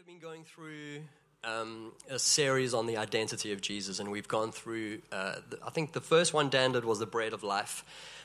have 0.00 0.06
been 0.06 0.18
going 0.18 0.44
through 0.44 1.02
um, 1.44 1.92
a 2.08 2.18
series 2.18 2.72
on 2.72 2.86
the 2.86 2.96
identity 2.96 3.52
of 3.52 3.60
Jesus, 3.60 3.98
and 3.98 4.10
we've 4.10 4.28
gone 4.28 4.50
through. 4.50 5.02
Uh, 5.12 5.34
the, 5.50 5.58
I 5.66 5.68
think 5.68 5.92
the 5.92 6.00
first 6.00 6.32
one 6.32 6.48
Dan 6.48 6.72
did 6.72 6.86
was 6.86 6.98
the 6.98 7.06
bread 7.06 7.34
of 7.34 7.42
life. 7.42 7.84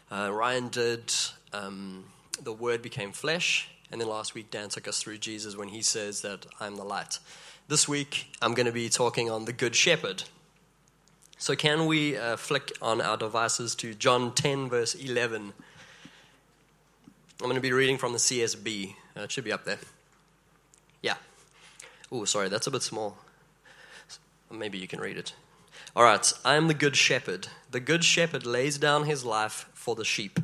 Uh, 0.09 0.31
Ryan 0.31 0.69
did 0.69 1.13
um, 1.51 2.05
the 2.41 2.53
Word 2.53 2.81
became 2.81 3.11
flesh, 3.11 3.67
and 3.91 3.99
then 3.99 4.07
last 4.07 4.33
week 4.33 4.51
Dan 4.51 4.69
took 4.69 4.87
us 4.87 5.01
through 5.01 5.17
Jesus 5.17 5.57
when 5.57 5.67
he 5.67 5.81
says 5.81 6.21
that 6.21 6.45
I'm 6.61 6.77
the 6.77 6.85
light. 6.85 7.19
This 7.67 7.89
week 7.89 8.27
I'm 8.41 8.53
going 8.53 8.67
to 8.67 8.71
be 8.71 8.87
talking 8.87 9.29
on 9.29 9.43
the 9.43 9.51
Good 9.51 9.75
Shepherd. 9.75 10.23
So 11.37 11.57
can 11.57 11.87
we 11.87 12.15
uh, 12.15 12.37
flick 12.37 12.71
on 12.81 13.01
our 13.01 13.17
devices 13.17 13.75
to 13.75 13.93
John 13.93 14.33
10 14.33 14.69
verse 14.69 14.95
11? 14.95 15.51
I'm 17.41 17.45
going 17.45 17.55
to 17.55 17.59
be 17.59 17.73
reading 17.73 17.97
from 17.97 18.13
the 18.13 18.19
CSB. 18.19 18.95
Uh, 19.17 19.23
it 19.23 19.31
should 19.33 19.43
be 19.43 19.51
up 19.51 19.65
there. 19.65 19.79
Oh, 22.17 22.23
sorry, 22.23 22.47
that's 22.47 22.65
a 22.65 22.71
bit 22.71 22.81
small. 22.81 23.17
Maybe 24.49 24.77
you 24.77 24.87
can 24.87 25.01
read 25.01 25.17
it. 25.17 25.33
All 25.97 26.03
right, 26.03 26.31
I 26.45 26.55
am 26.55 26.69
the 26.69 26.73
good 26.73 26.95
shepherd. 26.95 27.49
The 27.71 27.81
good 27.81 28.05
shepherd 28.05 28.45
lays 28.45 28.77
down 28.77 29.03
his 29.03 29.25
life 29.25 29.69
for 29.73 29.95
the 29.95 30.05
sheep. 30.05 30.39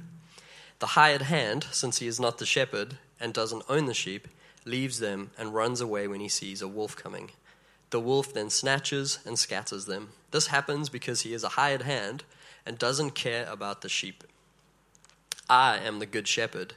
The 0.80 0.98
hired 0.98 1.22
hand, 1.22 1.68
since 1.72 2.00
he 2.00 2.08
is 2.08 2.20
not 2.20 2.40
the 2.40 2.46
shepherd 2.46 2.98
and 3.22 3.34
doesn't 3.34 3.64
own 3.70 3.86
the 3.86 3.94
sheep, 3.94 4.28
leaves 4.66 5.00
them 5.00 5.32
and 5.38 5.54
runs 5.54 5.80
away 5.80 6.10
when 6.10 6.20
he 6.20 6.28
sees 6.28 6.62
a 6.62 6.68
wolf 6.68 6.98
coming. 6.98 7.32
The 7.92 8.02
wolf 8.02 8.34
then 8.34 8.50
snatches 8.50 9.20
and 9.26 9.40
scatters 9.40 9.86
them. 9.86 10.10
This 10.32 10.48
happens 10.48 10.90
because 10.90 11.22
he 11.22 11.34
is 11.34 11.46
a 11.46 11.56
hired 11.56 11.84
hand 11.84 12.26
and 12.66 12.78
doesn't 12.78 13.12
care 13.12 13.50
about 13.50 13.80
the 13.80 13.88
sheep. 13.88 14.26
I 15.50 15.78
am 15.78 16.00
the 16.00 16.06
good 16.06 16.28
shepherd. 16.28 16.74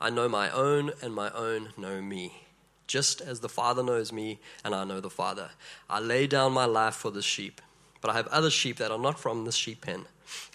I 0.00 0.10
know 0.10 0.28
my 0.28 0.50
own, 0.50 0.92
and 1.02 1.12
my 1.12 1.32
own 1.32 1.70
know 1.76 2.00
me 2.00 2.45
just 2.86 3.20
as 3.20 3.40
the 3.40 3.48
Father 3.48 3.82
knows 3.82 4.12
me 4.12 4.38
and 4.64 4.74
I 4.74 4.84
know 4.84 5.00
the 5.00 5.10
Father. 5.10 5.50
I 5.88 6.00
lay 6.00 6.26
down 6.26 6.52
my 6.52 6.64
life 6.64 6.94
for 6.94 7.10
the 7.10 7.22
sheep, 7.22 7.60
but 8.00 8.10
I 8.10 8.14
have 8.14 8.26
other 8.28 8.50
sheep 8.50 8.76
that 8.78 8.90
are 8.90 8.98
not 8.98 9.18
from 9.18 9.44
this 9.44 9.56
sheep 9.56 9.82
pen. 9.82 10.06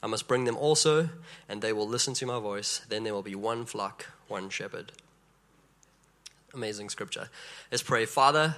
I 0.03 0.07
must 0.07 0.27
bring 0.27 0.45
them 0.45 0.57
also, 0.57 1.09
and 1.47 1.61
they 1.61 1.73
will 1.73 1.87
listen 1.87 2.13
to 2.15 2.25
my 2.25 2.39
voice. 2.39 2.81
Then 2.89 3.03
there 3.03 3.13
will 3.13 3.21
be 3.21 3.35
one 3.35 3.65
flock, 3.65 4.07
one 4.27 4.49
shepherd. 4.49 4.91
Amazing 6.53 6.89
scripture. 6.89 7.29
Let's 7.71 7.83
pray. 7.83 8.05
Father, 8.05 8.57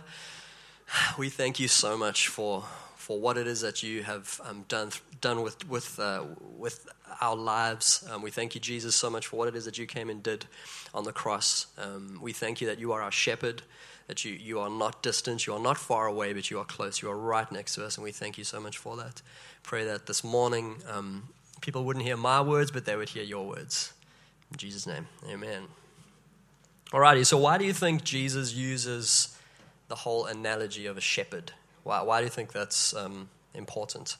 we 1.17 1.30
thank 1.30 1.59
you 1.59 1.67
so 1.67 1.97
much 1.97 2.27
for 2.27 2.65
for 3.03 3.19
what 3.19 3.37
it 3.37 3.47
is 3.47 3.59
that 3.59 3.83
you 3.83 4.01
have 4.01 4.39
um, 4.45 4.63
done 4.69 4.89
done 5.19 5.41
with 5.41 5.67
with 5.67 5.99
uh, 5.99 6.23
with 6.57 6.87
our 7.19 7.35
lives. 7.35 8.07
Um, 8.09 8.21
we 8.21 8.31
thank 8.31 8.55
you, 8.55 8.61
Jesus, 8.61 8.95
so 8.95 9.09
much 9.09 9.27
for 9.27 9.35
what 9.35 9.49
it 9.49 9.55
is 9.57 9.65
that 9.65 9.77
you 9.77 9.85
came 9.85 10.09
and 10.09 10.23
did 10.23 10.45
on 10.93 11.03
the 11.03 11.11
cross. 11.11 11.67
Um, 11.77 12.19
we 12.21 12.31
thank 12.31 12.61
you 12.61 12.67
that 12.67 12.79
you 12.79 12.93
are 12.93 13.01
our 13.01 13.11
shepherd, 13.11 13.61
that 14.07 14.23
you 14.23 14.31
you 14.31 14.57
are 14.61 14.69
not 14.69 15.03
distant, 15.03 15.45
you 15.45 15.53
are 15.53 15.59
not 15.59 15.77
far 15.77 16.07
away, 16.07 16.31
but 16.31 16.49
you 16.49 16.59
are 16.59 16.65
close. 16.65 17.01
You 17.01 17.11
are 17.11 17.17
right 17.17 17.51
next 17.51 17.75
to 17.75 17.85
us, 17.85 17.97
and 17.97 18.05
we 18.05 18.13
thank 18.13 18.37
you 18.37 18.45
so 18.45 18.61
much 18.61 18.77
for 18.77 18.95
that. 18.95 19.21
Pray 19.63 19.83
that 19.83 20.05
this 20.05 20.23
morning 20.23 20.77
um, 20.89 21.27
people 21.59 21.83
wouldn't 21.83 22.05
hear 22.05 22.15
my 22.15 22.39
words, 22.39 22.71
but 22.71 22.85
they 22.85 22.95
would 22.95 23.09
hear 23.09 23.23
your 23.23 23.45
words. 23.45 23.91
In 24.49 24.55
Jesus' 24.55 24.87
name, 24.87 25.09
Amen. 25.29 25.63
Alrighty, 26.91 27.25
so 27.25 27.37
why 27.37 27.57
do 27.57 27.65
you 27.65 27.73
think 27.73 28.05
Jesus 28.05 28.53
uses 28.53 29.37
the 29.89 29.95
whole 29.95 30.25
analogy 30.25 30.85
of 30.85 30.95
a 30.95 31.01
shepherd? 31.01 31.51
Why, 31.84 32.02
why 32.02 32.20
do 32.20 32.26
you 32.26 32.30
think 32.30 32.52
that's 32.52 32.95
um, 32.95 33.30
important? 33.53 34.17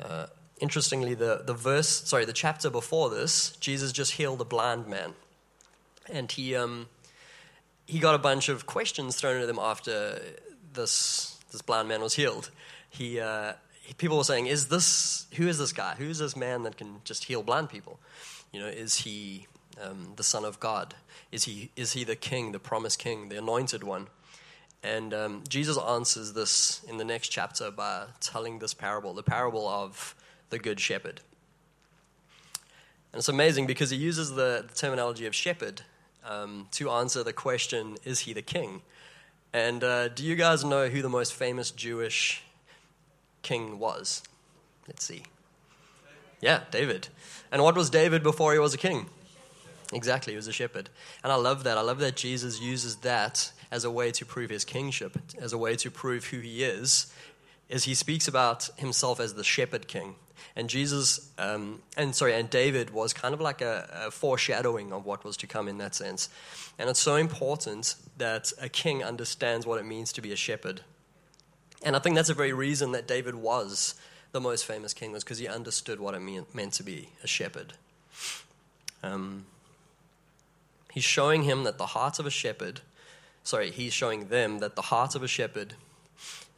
Uh, 0.00 0.26
interestingly, 0.60 1.14
the, 1.14 1.42
the 1.44 1.54
verse, 1.54 1.88
sorry, 1.88 2.24
the 2.24 2.32
chapter 2.32 2.70
before 2.70 3.10
this, 3.10 3.56
Jesus 3.56 3.92
just 3.92 4.12
healed 4.12 4.40
a 4.40 4.44
blind 4.44 4.86
man. 4.86 5.14
And 6.10 6.30
he, 6.30 6.54
um, 6.54 6.86
he 7.86 7.98
got 7.98 8.14
a 8.14 8.18
bunch 8.18 8.48
of 8.48 8.66
questions 8.66 9.16
thrown 9.16 9.42
at 9.42 9.48
him 9.48 9.58
after 9.58 10.20
this, 10.74 11.38
this 11.50 11.62
blind 11.62 11.88
man 11.88 12.00
was 12.00 12.14
healed. 12.14 12.50
He, 12.90 13.20
uh, 13.20 13.54
people 13.96 14.18
were 14.18 14.24
saying, 14.24 14.46
"Is 14.46 14.68
this 14.68 15.26
who 15.34 15.48
is 15.48 15.58
this 15.58 15.72
guy? 15.72 15.94
Who 15.96 16.04
is 16.04 16.18
this 16.18 16.36
man 16.36 16.62
that 16.64 16.76
can 16.76 17.00
just 17.04 17.24
heal 17.24 17.42
blind 17.42 17.70
people? 17.70 17.98
You 18.52 18.60
know, 18.60 18.66
is 18.66 18.96
he 18.96 19.46
um, 19.82 20.12
the 20.16 20.22
Son 20.22 20.44
of 20.44 20.60
God? 20.60 20.94
Is 21.32 21.44
he 21.44 21.70
is 21.76 21.92
he 21.92 22.04
the 22.04 22.16
King, 22.16 22.52
the 22.52 22.58
promised 22.58 22.98
King, 22.98 23.28
the 23.28 23.38
Anointed 23.38 23.82
One?" 23.82 24.08
And 24.82 25.12
um, 25.12 25.42
Jesus 25.48 25.76
answers 25.76 26.32
this 26.32 26.82
in 26.88 26.98
the 26.98 27.04
next 27.04 27.28
chapter 27.28 27.70
by 27.70 28.06
telling 28.20 28.58
this 28.58 28.74
parable, 28.74 29.12
the 29.12 29.22
parable 29.22 29.68
of 29.68 30.14
the 30.50 30.58
Good 30.58 30.78
Shepherd. 30.80 31.20
And 33.12 33.18
it's 33.18 33.28
amazing 33.28 33.66
because 33.66 33.90
he 33.90 33.96
uses 33.96 34.30
the, 34.30 34.66
the 34.68 34.74
terminology 34.74 35.26
of 35.26 35.34
shepherd 35.34 35.82
um, 36.24 36.68
to 36.72 36.90
answer 36.90 37.24
the 37.24 37.32
question, 37.32 37.96
is 38.04 38.20
he 38.20 38.32
the 38.32 38.42
king? 38.42 38.82
And 39.52 39.82
uh, 39.82 40.08
do 40.08 40.24
you 40.24 40.36
guys 40.36 40.64
know 40.64 40.88
who 40.88 41.00
the 41.02 41.08
most 41.08 41.32
famous 41.32 41.70
Jewish 41.70 42.42
king 43.42 43.78
was? 43.78 44.22
Let's 44.86 45.04
see. 45.04 45.22
Yeah, 46.40 46.60
David. 46.70 47.08
And 47.50 47.62
what 47.62 47.74
was 47.74 47.90
David 47.90 48.22
before 48.22 48.52
he 48.52 48.58
was 48.58 48.74
a 48.74 48.78
king? 48.78 49.06
Exactly, 49.92 50.34
he 50.34 50.36
was 50.36 50.48
a 50.48 50.52
shepherd. 50.52 50.90
And 51.24 51.32
I 51.32 51.36
love 51.36 51.64
that. 51.64 51.78
I 51.78 51.80
love 51.80 51.98
that 52.00 52.14
Jesus 52.14 52.60
uses 52.60 52.96
that 52.96 53.52
as 53.70 53.84
a 53.84 53.90
way 53.90 54.10
to 54.12 54.24
prove 54.24 54.50
his 54.50 54.64
kingship, 54.64 55.18
as 55.40 55.52
a 55.52 55.58
way 55.58 55.76
to 55.76 55.90
prove 55.90 56.26
who 56.26 56.40
he 56.40 56.64
is, 56.64 57.12
is 57.68 57.84
he 57.84 57.94
speaks 57.94 58.26
about 58.26 58.70
himself 58.76 59.20
as 59.20 59.34
the 59.34 59.44
shepherd 59.44 59.88
king. 59.88 60.14
And 60.56 60.68
Jesus, 60.68 61.30
um, 61.38 61.82
and 61.96 62.14
sorry, 62.14 62.34
and 62.34 62.48
David 62.48 62.90
was 62.90 63.12
kind 63.12 63.34
of 63.34 63.40
like 63.40 63.60
a, 63.60 64.06
a 64.06 64.10
foreshadowing 64.10 64.92
of 64.92 65.04
what 65.04 65.24
was 65.24 65.36
to 65.38 65.46
come 65.46 65.68
in 65.68 65.78
that 65.78 65.94
sense. 65.94 66.28
And 66.78 66.88
it's 66.88 67.00
so 67.00 67.16
important 67.16 67.94
that 68.16 68.52
a 68.60 68.68
king 68.68 69.04
understands 69.04 69.66
what 69.66 69.78
it 69.78 69.84
means 69.84 70.12
to 70.14 70.22
be 70.22 70.32
a 70.32 70.36
shepherd. 70.36 70.80
And 71.84 71.94
I 71.94 71.98
think 71.98 72.16
that's 72.16 72.28
the 72.28 72.34
very 72.34 72.52
reason 72.52 72.92
that 72.92 73.06
David 73.06 73.34
was 73.34 73.94
the 74.32 74.40
most 74.40 74.64
famous 74.66 74.92
king, 74.92 75.12
was 75.12 75.24
because 75.24 75.38
he 75.38 75.48
understood 75.48 76.00
what 76.00 76.14
it 76.14 76.20
mean, 76.20 76.46
meant 76.52 76.72
to 76.74 76.82
be 76.82 77.10
a 77.22 77.26
shepherd. 77.26 77.74
Um, 79.02 79.46
he's 80.92 81.04
showing 81.04 81.44
him 81.44 81.64
that 81.64 81.78
the 81.78 81.86
heart 81.86 82.18
of 82.18 82.26
a 82.26 82.30
shepherd 82.30 82.80
sorry, 83.42 83.70
he's 83.70 83.92
showing 83.92 84.28
them 84.28 84.58
that 84.58 84.76
the 84.76 84.82
heart 84.82 85.14
of 85.14 85.22
a 85.22 85.28
shepherd 85.28 85.74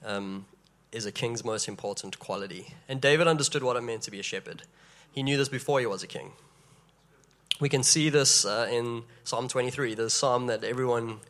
um, 0.04 0.46
is 0.92 1.06
a 1.06 1.12
king's 1.12 1.44
most 1.44 1.68
important 1.68 2.18
quality. 2.18 2.74
And 2.88 3.00
David 3.00 3.26
understood 3.26 3.62
what 3.62 3.76
it 3.76 3.82
meant 3.82 4.02
to 4.02 4.10
be 4.10 4.20
a 4.20 4.24
shepherd. 4.24 4.62
He 5.12 5.22
knew 5.22 5.36
this 5.36 5.48
before 5.48 5.80
he 5.80 5.86
was 5.86 6.02
a 6.02 6.06
king. 6.06 6.32
We 7.60 7.68
can 7.68 7.82
see 7.82 8.08
this 8.08 8.44
uh, 8.44 8.68
in 8.70 9.02
Psalm 9.24 9.48
23, 9.48 9.94
the 9.94 10.08
psalm 10.08 10.46
that 10.46 10.64
everyone 10.64 11.20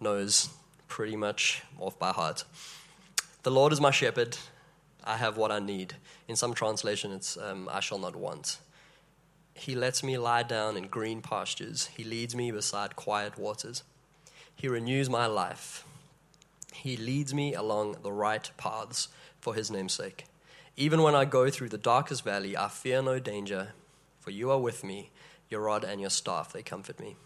knows 0.00 0.50
pretty 0.86 1.16
much 1.16 1.62
off 1.78 1.98
by 1.98 2.10
heart. 2.10 2.44
The 3.42 3.50
Lord 3.50 3.72
is 3.72 3.80
my 3.80 3.90
shepherd, 3.90 4.36
I 5.04 5.16
have 5.16 5.36
what 5.36 5.50
I 5.50 5.58
need. 5.58 5.94
In 6.28 6.36
some 6.36 6.54
translation, 6.54 7.12
it's 7.12 7.36
um, 7.36 7.68
I 7.72 7.80
shall 7.80 7.98
not 7.98 8.14
want. 8.14 8.58
He 9.54 9.74
lets 9.74 10.02
me 10.02 10.18
lie 10.18 10.42
down 10.42 10.76
in 10.76 10.88
green 10.88 11.22
pastures, 11.22 11.86
He 11.96 12.04
leads 12.04 12.34
me 12.34 12.50
beside 12.50 12.96
quiet 12.96 13.38
waters. 13.38 13.82
He 14.56 14.68
renews 14.68 15.10
my 15.10 15.26
life. 15.26 15.84
He 16.72 16.96
leads 16.96 17.32
me 17.32 17.54
along 17.54 17.96
the 18.02 18.12
right 18.12 18.50
paths 18.56 19.08
for 19.40 19.54
his 19.54 19.70
name's 19.70 19.92
sake. 19.92 20.24
Even 20.76 21.02
when 21.02 21.14
I 21.14 21.24
go 21.24 21.50
through 21.50 21.68
the 21.68 21.78
darkest 21.78 22.24
valley, 22.24 22.56
I 22.56 22.68
fear 22.68 23.02
no 23.02 23.18
danger, 23.18 23.72
for 24.20 24.30
you 24.30 24.50
are 24.50 24.58
with 24.58 24.82
me. 24.82 25.10
Your 25.50 25.60
rod 25.60 25.84
and 25.84 26.00
your 26.00 26.10
staff, 26.10 26.52
they 26.52 26.62
comfort 26.62 26.98
me. 26.98 27.16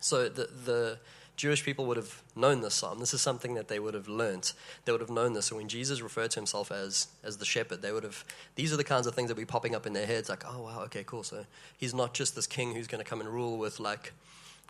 So 0.00 0.28
the, 0.28 0.48
the 0.64 0.98
Jewish 1.36 1.64
people 1.64 1.86
would 1.86 1.96
have 1.96 2.22
known 2.34 2.62
this 2.62 2.74
psalm. 2.74 2.98
This 2.98 3.14
is 3.14 3.20
something 3.20 3.54
that 3.54 3.68
they 3.68 3.78
would 3.78 3.94
have 3.94 4.08
learnt. 4.08 4.54
They 4.84 4.92
would 4.92 5.00
have 5.00 5.10
known 5.10 5.34
this. 5.34 5.46
So 5.46 5.56
when 5.56 5.68
Jesus 5.68 6.00
referred 6.00 6.30
to 6.32 6.40
himself 6.40 6.72
as, 6.72 7.08
as 7.22 7.36
the 7.36 7.44
shepherd, 7.44 7.82
they 7.82 7.92
would 7.92 8.04
have, 8.04 8.24
these 8.54 8.72
are 8.72 8.76
the 8.76 8.84
kinds 8.84 9.06
of 9.06 9.14
things 9.14 9.28
that 9.28 9.36
would 9.36 9.42
be 9.42 9.50
popping 9.50 9.74
up 9.74 9.86
in 9.86 9.92
their 9.92 10.06
heads 10.06 10.28
like, 10.28 10.44
oh, 10.46 10.62
wow, 10.62 10.82
okay, 10.84 11.04
cool. 11.04 11.22
So 11.22 11.44
he's 11.76 11.94
not 11.94 12.14
just 12.14 12.34
this 12.34 12.46
king 12.46 12.74
who's 12.74 12.86
going 12.86 13.02
to 13.02 13.08
come 13.08 13.20
and 13.20 13.28
rule 13.28 13.58
with 13.58 13.78
like 13.78 14.12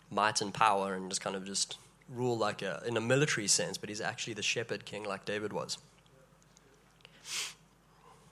might 0.09 0.41
and 0.41 0.53
power 0.53 0.93
and 0.93 1.09
just 1.09 1.21
kind 1.21 1.35
of 1.35 1.45
just 1.45 1.77
rule 2.09 2.37
like 2.37 2.61
a, 2.61 2.81
in 2.85 2.95
a 2.97 3.01
military 3.01 3.47
sense, 3.47 3.77
but 3.77 3.89
he's 3.89 4.01
actually 4.01 4.33
the 4.33 4.43
shepherd 4.43 4.85
king 4.85 5.03
like 5.03 5.25
David 5.25 5.51
was. 5.51 5.77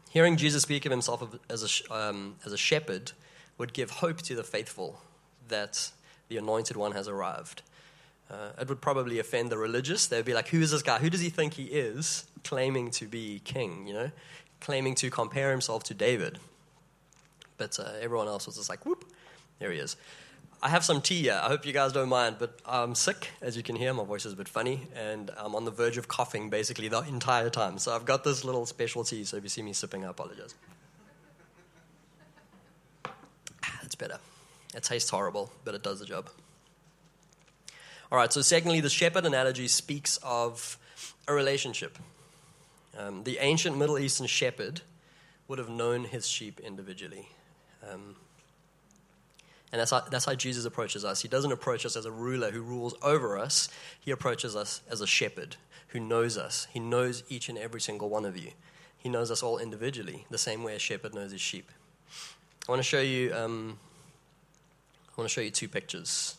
Hearing 0.09 0.37
Jesus 0.37 0.63
speak 0.63 0.85
of 0.85 0.91
himself 0.91 1.35
as 1.49 1.83
a, 1.89 1.93
um, 1.93 2.35
as 2.45 2.53
a 2.53 2.57
shepherd 2.57 3.11
would 3.57 3.73
give 3.73 3.89
hope 3.89 4.21
to 4.23 4.35
the 4.35 4.43
faithful 4.43 5.01
that 5.49 5.91
the 6.29 6.37
anointed 6.37 6.77
one 6.77 6.93
has 6.93 7.07
arrived. 7.07 7.61
Uh, 8.29 8.49
it 8.59 8.67
would 8.69 8.81
probably 8.81 9.19
offend 9.19 9.51
the 9.51 9.57
religious. 9.57 10.07
They'd 10.07 10.25
be 10.25 10.33
like, 10.33 10.47
Who 10.47 10.61
is 10.61 10.71
this 10.71 10.81
guy? 10.81 10.99
Who 10.99 11.09
does 11.09 11.21
he 11.21 11.29
think 11.29 11.53
he 11.53 11.65
is, 11.65 12.25
claiming 12.43 12.91
to 12.91 13.07
be 13.07 13.41
king, 13.43 13.85
you 13.87 13.93
know, 13.93 14.11
claiming 14.61 14.95
to 14.95 15.09
compare 15.09 15.51
himself 15.51 15.83
to 15.83 15.93
David? 15.93 16.39
But 17.57 17.79
uh, 17.79 17.91
everyone 18.01 18.27
else 18.27 18.47
was 18.47 18.55
just 18.55 18.69
like, 18.69 18.85
Whoop, 18.85 19.05
there 19.59 19.71
he 19.71 19.79
is. 19.79 19.95
I 20.61 20.69
have 20.69 20.83
some 20.83 21.01
tea 21.01 21.23
here. 21.23 21.39
I 21.41 21.47
hope 21.47 21.65
you 21.65 21.73
guys 21.73 21.93
don't 21.93 22.09
mind, 22.09 22.37
but 22.39 22.59
I'm 22.65 22.95
sick, 22.95 23.29
as 23.41 23.55
you 23.55 23.61
can 23.61 23.75
hear. 23.75 23.93
My 23.93 24.03
voice 24.03 24.25
is 24.25 24.33
a 24.33 24.35
bit 24.35 24.47
funny, 24.47 24.87
and 24.95 25.29
I'm 25.37 25.53
on 25.53 25.65
the 25.65 25.71
verge 25.71 25.97
of 25.97 26.07
coughing 26.07 26.49
basically 26.49 26.87
the 26.87 27.01
entire 27.01 27.49
time. 27.49 27.77
So 27.77 27.95
I've 27.95 28.05
got 28.05 28.23
this 28.23 28.43
little 28.43 28.65
special 28.65 29.03
tea, 29.03 29.25
so 29.25 29.37
if 29.37 29.43
you 29.43 29.49
see 29.49 29.61
me 29.61 29.73
sipping, 29.73 30.05
I 30.05 30.09
apologize. 30.09 30.55
It's 33.83 33.95
better. 33.95 34.17
It 34.73 34.83
tastes 34.83 35.09
horrible, 35.09 35.51
but 35.63 35.75
it 35.75 35.83
does 35.83 35.99
the 35.99 36.05
job. 36.05 36.29
All 38.11 38.17
right, 38.17 38.31
so 38.31 38.41
secondly, 38.41 38.81
the 38.81 38.89
shepherd 38.89 39.25
analogy 39.25 39.67
speaks 39.67 40.17
of 40.23 40.77
a 41.27 41.33
relationship. 41.33 41.97
Um, 42.97 43.23
the 43.23 43.37
ancient 43.39 43.77
Middle 43.77 43.99
Eastern 43.99 44.27
shepherd 44.27 44.81
would 45.47 45.59
have 45.59 45.69
known 45.69 46.05
his 46.05 46.27
sheep 46.27 46.59
individually. 46.59 47.29
Um, 47.87 48.15
and 49.75 49.81
that's 49.81 49.91
how, 49.91 49.99
that's 50.09 50.23
how 50.23 50.33
Jesus 50.35 50.63
approaches 50.63 51.03
us. 51.03 51.21
He 51.21 51.27
doesn't 51.27 51.51
approach 51.51 51.85
us 51.85 51.97
as 51.97 52.05
a 52.05 52.11
ruler 52.11 52.49
who 52.49 52.61
rules 52.61 52.95
over 53.01 53.37
us, 53.37 53.67
he 53.99 54.09
approaches 54.09 54.55
us 54.55 54.79
as 54.89 55.01
a 55.01 55.07
shepherd 55.07 55.57
who 55.89 55.99
knows 55.99 56.37
us. 56.37 56.69
He 56.71 56.79
knows 56.79 57.23
each 57.27 57.49
and 57.49 57.57
every 57.57 57.81
single 57.81 58.07
one 58.07 58.23
of 58.23 58.37
you. 58.37 58.51
He 58.97 59.09
knows 59.09 59.31
us 59.31 59.43
all 59.43 59.57
individually, 59.57 60.27
the 60.29 60.37
same 60.37 60.63
way 60.63 60.75
a 60.75 60.79
shepherd 60.79 61.13
knows 61.13 61.33
his 61.33 61.41
sheep. 61.41 61.69
I 62.65 62.71
want 62.71 62.79
to 62.79 62.87
show 62.87 63.01
you. 63.01 63.35
Um, 63.35 63.77
I 65.09 65.19
want 65.19 65.29
to 65.29 65.33
show 65.33 65.41
you 65.41 65.51
two 65.51 65.67
pictures. 65.67 66.37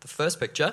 The 0.00 0.08
first 0.08 0.40
picture 0.40 0.72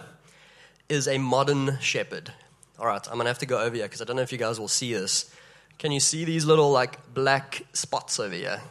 is 0.88 1.10
a 1.10 1.18
modern 1.18 1.78
shepherd. 1.82 2.32
All 2.80 2.88
right, 2.88 3.06
I'm 3.12 3.18
gonna 3.18 3.28
have 3.28 3.40
to 3.40 3.46
go 3.46 3.62
over 3.62 3.76
here 3.76 3.84
because 3.84 4.02
I 4.02 4.06
don't 4.06 4.16
know 4.16 4.22
if 4.22 4.32
you 4.32 4.38
guys 4.38 4.62
will 4.62 4.70
see 4.70 4.94
this. 4.94 5.30
Can 5.78 5.92
you 5.92 6.00
see 6.00 6.24
these 6.24 6.46
little 6.46 6.72
like 6.72 7.14
black 7.14 7.64
spots 7.74 8.18
over 8.18 8.34
here? 8.34 8.62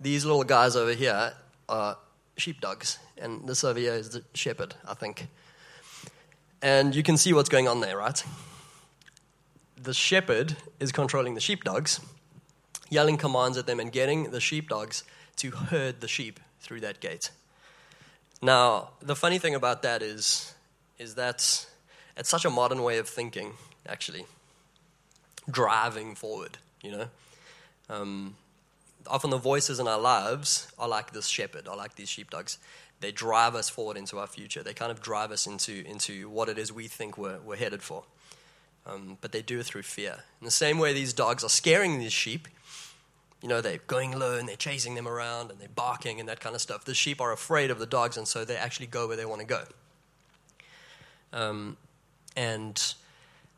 These 0.00 0.24
little 0.24 0.44
guys 0.44 0.76
over 0.76 0.94
here 0.94 1.34
are 1.68 1.98
sheepdogs, 2.38 2.98
and 3.18 3.46
this 3.46 3.62
over 3.62 3.78
here 3.78 3.92
is 3.92 4.08
the 4.08 4.24
shepherd, 4.32 4.74
I 4.88 4.94
think. 4.94 5.28
And 6.62 6.94
you 6.94 7.02
can 7.02 7.18
see 7.18 7.34
what's 7.34 7.50
going 7.50 7.68
on 7.68 7.80
there, 7.80 7.98
right? 7.98 8.24
The 9.76 9.92
shepherd 9.92 10.56
is 10.78 10.90
controlling 10.90 11.34
the 11.34 11.40
sheepdogs, 11.40 12.00
yelling 12.88 13.18
commands 13.18 13.58
at 13.58 13.66
them, 13.66 13.78
and 13.78 13.92
getting 13.92 14.30
the 14.30 14.40
sheepdogs 14.40 15.04
to 15.36 15.50
herd 15.50 16.00
the 16.00 16.08
sheep 16.08 16.40
through 16.60 16.80
that 16.80 17.00
gate. 17.00 17.30
Now, 18.40 18.90
the 19.02 19.14
funny 19.14 19.38
thing 19.38 19.54
about 19.54 19.82
that 19.82 20.02
is, 20.02 20.54
is 20.98 21.14
that 21.16 21.66
it's 22.16 22.28
such 22.28 22.46
a 22.46 22.50
modern 22.50 22.82
way 22.82 22.96
of 22.96 23.06
thinking, 23.06 23.52
actually. 23.86 24.24
Driving 25.50 26.14
forward, 26.14 26.56
you 26.82 26.92
know? 26.92 27.06
Um, 27.90 28.36
often 29.06 29.30
the 29.30 29.38
voices 29.38 29.78
in 29.78 29.88
our 29.88 30.00
lives 30.00 30.70
are 30.78 30.88
like 30.88 31.12
this 31.12 31.26
shepherd, 31.26 31.68
are 31.68 31.76
like 31.76 31.96
these 31.96 32.08
sheepdogs. 32.08 32.58
They 33.00 33.12
drive 33.12 33.54
us 33.54 33.68
forward 33.68 33.96
into 33.96 34.18
our 34.18 34.26
future. 34.26 34.62
They 34.62 34.74
kind 34.74 34.92
of 34.92 35.00
drive 35.00 35.30
us 35.30 35.46
into, 35.46 35.84
into 35.86 36.28
what 36.28 36.48
it 36.48 36.58
is 36.58 36.72
we 36.72 36.86
think 36.86 37.16
we're, 37.16 37.38
we're 37.40 37.56
headed 37.56 37.82
for. 37.82 38.04
Um, 38.86 39.18
but 39.20 39.32
they 39.32 39.42
do 39.42 39.60
it 39.60 39.66
through 39.66 39.82
fear. 39.82 40.16
In 40.40 40.44
the 40.44 40.50
same 40.50 40.78
way 40.78 40.92
these 40.92 41.12
dogs 41.12 41.44
are 41.44 41.48
scaring 41.48 41.98
these 41.98 42.12
sheep, 42.12 42.48
you 43.42 43.48
know, 43.48 43.60
they're 43.60 43.80
going 43.86 44.18
low 44.18 44.38
and 44.38 44.48
they're 44.48 44.56
chasing 44.56 44.94
them 44.94 45.08
around 45.08 45.50
and 45.50 45.58
they're 45.58 45.68
barking 45.68 46.20
and 46.20 46.28
that 46.28 46.40
kind 46.40 46.54
of 46.54 46.60
stuff. 46.60 46.84
The 46.84 46.94
sheep 46.94 47.20
are 47.20 47.32
afraid 47.32 47.70
of 47.70 47.78
the 47.78 47.86
dogs 47.86 48.16
and 48.16 48.28
so 48.28 48.44
they 48.44 48.56
actually 48.56 48.86
go 48.86 49.08
where 49.08 49.16
they 49.16 49.24
want 49.24 49.40
to 49.40 49.46
go. 49.46 49.62
Um, 51.32 51.76
and 52.36 52.94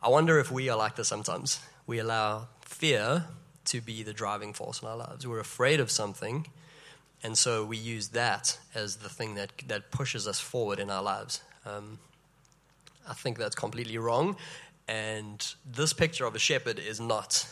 I 0.03 0.09
wonder 0.09 0.39
if 0.39 0.53
we 0.53 0.69
are 0.69 0.77
like 0.77 0.97
this 0.97 1.09
sometimes. 1.09 1.61
We 1.87 1.99
allow 1.99 2.49
fear 2.61 3.27
to 3.67 3.81
be 3.81 4.03
the 4.03 4.13
driving 4.13 4.53
force 4.53 4.83
in 4.83 4.89
our 4.89 4.97
lives. 4.97 5.27
We're 5.27 5.41
afraid 5.41 5.81
of 5.81 5.91
something, 5.91 6.47
and 7.23 7.39
so 7.39 7.65
we 7.65 7.77
use 7.77 8.09
that 8.09 8.59
as 8.75 8.97
the 8.97 9.09
thing 9.09 9.35
that, 9.37 9.53
that 9.69 9.91
pushes 9.91 10.27
us 10.27 10.41
forward 10.41 10.79
in 10.79 10.91
our 10.91 11.03
lives. 11.03 11.41
Um, 11.65 11.99
I 13.09 13.15
think 13.15 13.39
that's 13.39 13.55
completely 13.55 13.99
wrong. 13.99 14.37
And 14.89 15.55
this 15.71 15.93
picture 15.93 16.25
of 16.27 16.35
a 16.35 16.39
shepherd 16.39 16.79
is 16.79 17.01
not 17.01 17.47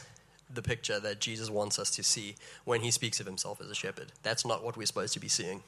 the 0.53 0.63
picture 0.63 0.99
that 0.99 1.21
Jesus 1.21 1.49
wants 1.49 1.79
us 1.79 1.91
to 1.93 2.03
see 2.03 2.35
when 2.65 2.81
he 2.81 2.91
speaks 2.91 3.21
of 3.21 3.27
himself 3.27 3.61
as 3.61 3.71
a 3.71 3.75
shepherd. 3.75 4.13
That's 4.23 4.45
not 4.45 4.65
what 4.65 4.77
we're 4.77 4.87
supposed 4.87 5.15
to 5.15 5.21
be 5.21 5.29
seeing. 5.29 5.63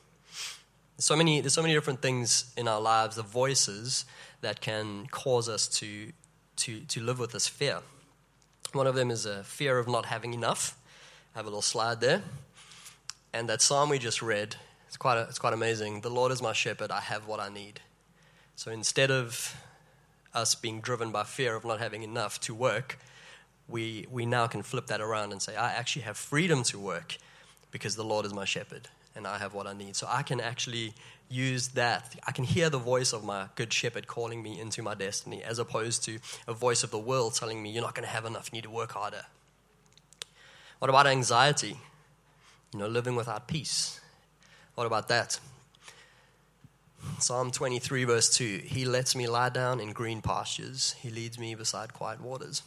There's 0.97 1.05
so 1.05 1.17
many, 1.17 1.41
there's 1.41 1.55
so 1.55 1.63
many 1.63 1.75
different 1.75 2.03
things 2.03 2.53
in 2.57 2.67
our 2.67 2.81
lives, 2.81 3.17
the 3.17 3.23
voices 3.23 4.05
that 4.41 4.61
can 4.61 5.07
cause 5.11 5.49
us 5.49 5.69
to, 5.69 6.13
to, 6.57 6.81
to 6.81 7.01
live 7.01 7.19
with 7.19 7.33
this 7.33 7.47
fear. 7.47 7.79
One 8.73 8.87
of 8.87 8.95
them 8.95 9.11
is 9.11 9.27
a 9.27 9.45
fear 9.45 9.79
of 9.79 9.87
not 9.87 10.07
having 10.07 10.33
enough. 10.33 10.79
I 11.35 11.39
have 11.39 11.47
a 11.47 11.49
little 11.49 11.63
slide 11.63 12.01
there. 12.01 12.23
And 13.33 13.49
that 13.49 13.61
psalm 13.61 13.91
we 13.91 13.99
just 13.99 14.23
read, 14.23 14.57
it's 14.89 14.97
quite, 14.97 15.19
a, 15.19 15.23
it's 15.23 15.39
quite 15.39 15.53
amazing. 15.53 16.01
The 16.01 16.11
Lord 16.11 16.33
is 16.33 16.41
my 16.41 16.53
shepherd, 16.53 16.91
I 16.91 17.01
have 17.01 17.27
what 17.27 17.41
I 17.41 17.49
need. 17.49 17.81
So 18.57 18.71
instead 18.71 19.11
of 19.11 19.55
us 20.35 20.55
being 20.55 20.81
driven 20.81 21.11
by 21.13 21.25
fear 21.25 21.55
of 21.55 21.65
not 21.65 21.81
having 21.81 22.03
enough 22.03 22.41
to 22.41 22.55
work, 22.55 22.99
we, 23.69 24.07
we 24.11 24.25
now 24.25 24.47
can 24.47 24.63
flip 24.63 24.87
that 24.87 25.01
around 25.01 25.33
and 25.33 25.43
say, 25.43 25.55
I 25.55 25.73
actually 25.73 26.03
have 26.03 26.17
freedom 26.17 26.63
to 26.65 26.79
work 26.79 27.17
because 27.71 27.97
the 27.97 28.05
Lord 28.05 28.25
is 28.25 28.33
my 28.33 28.45
shepherd 28.45 28.89
and 29.15 29.27
I 29.27 29.39
have 29.39 29.55
what 29.55 29.67
I 29.67 29.73
need. 29.73 29.97
So 29.97 30.07
I 30.09 30.23
can 30.23 30.41
actually 30.41 30.95
use 31.29 31.69
that. 31.69 32.15
I 32.27 32.33
can 32.33 32.45
hear 32.45 32.71
the 32.71 32.79
voice 32.79 33.13
of 33.13 33.25
my 33.25 33.47
good 33.55 33.73
shepherd 33.73 34.07
calling 34.07 34.43
me 34.43 34.61
into 34.61 34.83
my 34.83 34.95
destiny 34.95 35.43
as 35.43 35.59
opposed 35.59 36.05
to 36.05 36.19
a 36.47 36.53
voice 36.53 36.83
of 36.85 36.91
the 36.91 36.99
world 36.99 37.35
telling 37.35 37.63
me, 37.63 37.71
you're 37.71 37.83
not 37.83 37.95
going 37.95 38.07
to 38.07 38.13
have 38.13 38.25
enough, 38.25 38.51
you 38.53 38.57
need 38.57 38.65
to 38.65 38.71
work 38.71 38.93
harder. 38.93 39.25
What 40.79 40.89
about 40.89 41.07
anxiety? 41.07 41.79
You 42.73 42.81
know, 42.81 42.89
living 42.89 43.17
without 43.17 43.49
peace. 43.49 44.01
What 44.75 44.87
about 44.87 45.09
that? 45.09 45.39
Psalm 47.19 47.51
23, 47.51 48.05
verse 48.05 48.35
2 48.35 48.63
He 48.65 48.85
lets 48.85 49.15
me 49.15 49.27
lie 49.27 49.49
down 49.49 49.81
in 49.81 49.93
green 49.93 50.23
pastures, 50.23 50.95
He 51.01 51.11
leads 51.11 51.39
me 51.39 51.55
beside 51.55 51.93
quiet 51.93 52.21
waters. 52.21 52.63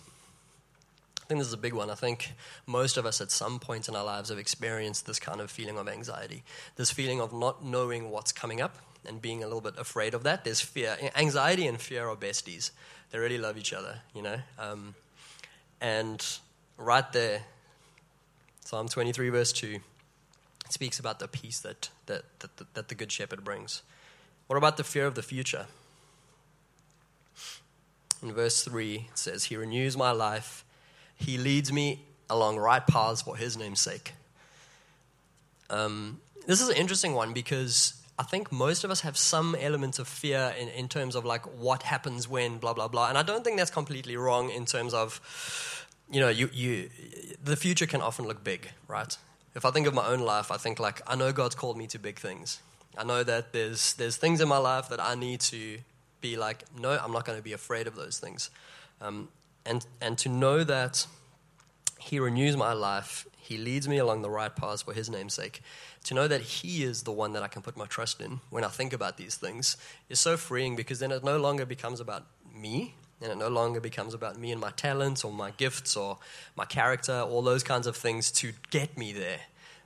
I 1.25 1.27
think 1.27 1.39
this 1.39 1.47
is 1.47 1.53
a 1.53 1.57
big 1.57 1.73
one. 1.73 1.89
I 1.89 1.95
think 1.95 2.33
most 2.67 2.97
of 2.97 3.05
us 3.07 3.19
at 3.19 3.31
some 3.31 3.57
point 3.57 3.89
in 3.89 3.95
our 3.95 4.05
lives 4.05 4.29
have 4.29 4.37
experienced 4.37 5.07
this 5.07 5.19
kind 5.19 5.41
of 5.41 5.49
feeling 5.49 5.79
of 5.79 5.87
anxiety, 5.87 6.43
this 6.75 6.91
feeling 6.91 7.19
of 7.19 7.33
not 7.33 7.65
knowing 7.65 8.11
what's 8.11 8.31
coming 8.31 8.61
up 8.61 8.77
and 9.07 9.19
being 9.19 9.41
a 9.41 9.47
little 9.47 9.59
bit 9.59 9.73
afraid 9.79 10.13
of 10.13 10.21
that. 10.21 10.43
There's 10.43 10.61
fear. 10.61 10.95
Anxiety 11.15 11.65
and 11.65 11.81
fear 11.81 12.07
are 12.07 12.15
besties. 12.15 12.69
They 13.09 13.17
really 13.17 13.39
love 13.39 13.57
each 13.57 13.73
other, 13.73 14.01
you 14.13 14.21
know. 14.21 14.37
Um, 14.59 14.93
and 15.81 16.23
right 16.77 17.11
there, 17.11 17.41
Psalm 18.63 18.87
23, 18.87 19.29
verse 19.29 19.51
2, 19.51 19.79
speaks 20.69 20.99
about 20.99 21.17
the 21.17 21.27
peace 21.27 21.59
that, 21.61 21.89
that, 22.05 22.21
that, 22.41 22.73
that 22.75 22.87
the 22.89 22.93
Good 22.93 23.11
Shepherd 23.11 23.43
brings. 23.43 23.81
What 24.45 24.57
about 24.57 24.77
the 24.77 24.83
fear 24.83 25.07
of 25.07 25.15
the 25.15 25.23
future? 25.23 25.65
In 28.21 28.31
verse 28.31 28.63
3, 28.63 29.07
it 29.11 29.17
says, 29.17 29.45
He 29.45 29.57
renews 29.57 29.97
my 29.97 30.11
life. 30.11 30.64
He 31.15 31.37
leads 31.37 31.71
me 31.71 32.01
along 32.29 32.57
right 32.57 32.85
paths 32.85 33.21
for 33.21 33.37
his 33.37 33.57
name's 33.57 33.79
sake. 33.79 34.13
Um, 35.69 36.19
this 36.47 36.61
is 36.61 36.69
an 36.69 36.75
interesting 36.75 37.13
one 37.13 37.33
because 37.33 37.93
I 38.17 38.23
think 38.23 38.51
most 38.51 38.83
of 38.83 38.91
us 38.91 39.01
have 39.01 39.17
some 39.17 39.55
element 39.59 39.99
of 39.99 40.07
fear 40.07 40.53
in, 40.57 40.69
in 40.69 40.87
terms 40.87 41.15
of 41.15 41.25
like 41.25 41.45
what 41.59 41.83
happens 41.83 42.27
when, 42.27 42.57
blah, 42.57 42.73
blah, 42.73 42.87
blah. 42.87 43.09
And 43.09 43.17
I 43.17 43.23
don't 43.23 43.43
think 43.43 43.57
that's 43.57 43.71
completely 43.71 44.15
wrong 44.15 44.49
in 44.49 44.65
terms 44.65 44.93
of, 44.93 45.19
you 46.09 46.19
know, 46.19 46.29
you, 46.29 46.49
you, 46.53 46.89
the 47.43 47.55
future 47.55 47.85
can 47.85 48.01
often 48.01 48.25
look 48.25 48.43
big, 48.43 48.69
right? 48.87 49.17
If 49.55 49.65
I 49.65 49.71
think 49.71 49.87
of 49.87 49.93
my 49.93 50.05
own 50.05 50.19
life, 50.19 50.51
I 50.51 50.57
think 50.57 50.79
like, 50.79 51.01
I 51.07 51.15
know 51.15 51.31
God's 51.31 51.55
called 51.55 51.77
me 51.77 51.87
to 51.87 51.99
big 51.99 52.19
things. 52.19 52.59
I 52.97 53.03
know 53.03 53.23
that 53.23 53.51
there's, 53.51 53.93
there's 53.95 54.17
things 54.17 54.39
in 54.39 54.47
my 54.47 54.57
life 54.57 54.89
that 54.89 55.01
I 55.01 55.15
need 55.15 55.41
to 55.41 55.79
be 56.21 56.37
like, 56.37 56.63
no, 56.79 56.91
I'm 56.91 57.11
not 57.11 57.25
going 57.25 57.37
to 57.37 57.43
be 57.43 57.53
afraid 57.53 57.87
of 57.87 57.95
those 57.95 58.17
things. 58.17 58.49
Um, 59.01 59.27
and, 59.65 59.85
and 60.01 60.17
to 60.19 60.29
know 60.29 60.63
that 60.63 61.07
He 61.99 62.19
renews 62.19 62.55
my 62.55 62.73
life, 62.73 63.27
He 63.37 63.57
leads 63.57 63.87
me 63.87 63.97
along 63.97 64.21
the 64.21 64.29
right 64.29 64.55
paths 64.55 64.83
for 64.83 64.93
His 64.93 65.09
name's 65.09 65.33
sake. 65.33 65.61
To 66.05 66.13
know 66.13 66.27
that 66.27 66.41
He 66.41 66.83
is 66.83 67.03
the 67.03 67.11
one 67.11 67.33
that 67.33 67.43
I 67.43 67.47
can 67.47 67.61
put 67.61 67.75
my 67.75 67.85
trust 67.85 68.21
in 68.21 68.41
when 68.49 68.63
I 68.63 68.69
think 68.69 68.93
about 68.93 69.17
these 69.17 69.35
things 69.35 69.77
is 70.09 70.19
so 70.19 70.37
freeing 70.37 70.75
because 70.75 70.99
then 70.99 71.11
it 71.11 71.23
no 71.23 71.37
longer 71.37 71.65
becomes 71.65 71.99
about 71.99 72.25
me 72.53 72.95
and 73.21 73.31
it 73.31 73.37
no 73.37 73.47
longer 73.47 73.79
becomes 73.79 74.13
about 74.13 74.37
me 74.37 74.51
and 74.51 74.59
my 74.59 74.71
talents 74.71 75.23
or 75.23 75.31
my 75.31 75.51
gifts 75.51 75.95
or 75.95 76.17
my 76.55 76.65
character, 76.65 77.21
all 77.21 77.41
those 77.41 77.63
kinds 77.63 77.87
of 77.87 77.95
things 77.95 78.31
to 78.31 78.53
get 78.69 78.97
me 78.97 79.13
there. 79.13 79.39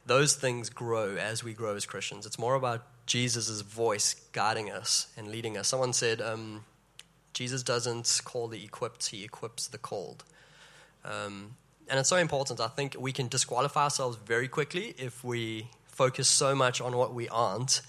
Those 0.05 0.35
things 0.35 0.69
grow 0.69 1.15
as 1.15 1.43
we 1.43 1.53
grow 1.53 1.75
as 1.75 1.85
Christians. 1.85 2.25
It's 2.25 2.39
more 2.39 2.55
about 2.55 2.85
Jesus' 3.05 3.61
voice 3.61 4.15
guiding 4.31 4.71
us 4.71 5.07
and 5.15 5.29
leading 5.29 5.57
us. 5.57 5.67
Someone 5.67 5.93
said, 5.93 6.21
um, 6.21 6.65
Jesus 7.33 7.63
doesn't 7.63 8.21
call 8.25 8.47
the 8.47 8.63
equipped, 8.63 9.07
he 9.07 9.23
equips 9.23 9.67
the 9.67 9.77
called. 9.77 10.23
Um, 11.05 11.55
and 11.89 11.99
it's 11.99 12.09
so 12.09 12.17
important. 12.17 12.59
I 12.59 12.67
think 12.67 12.95
we 12.99 13.11
can 13.11 13.27
disqualify 13.27 13.83
ourselves 13.83 14.17
very 14.25 14.47
quickly 14.47 14.95
if 14.97 15.23
we 15.23 15.69
focus 15.87 16.27
so 16.27 16.55
much 16.55 16.81
on 16.81 16.95
what 16.95 17.13
we 17.13 17.27
aren't 17.29 17.81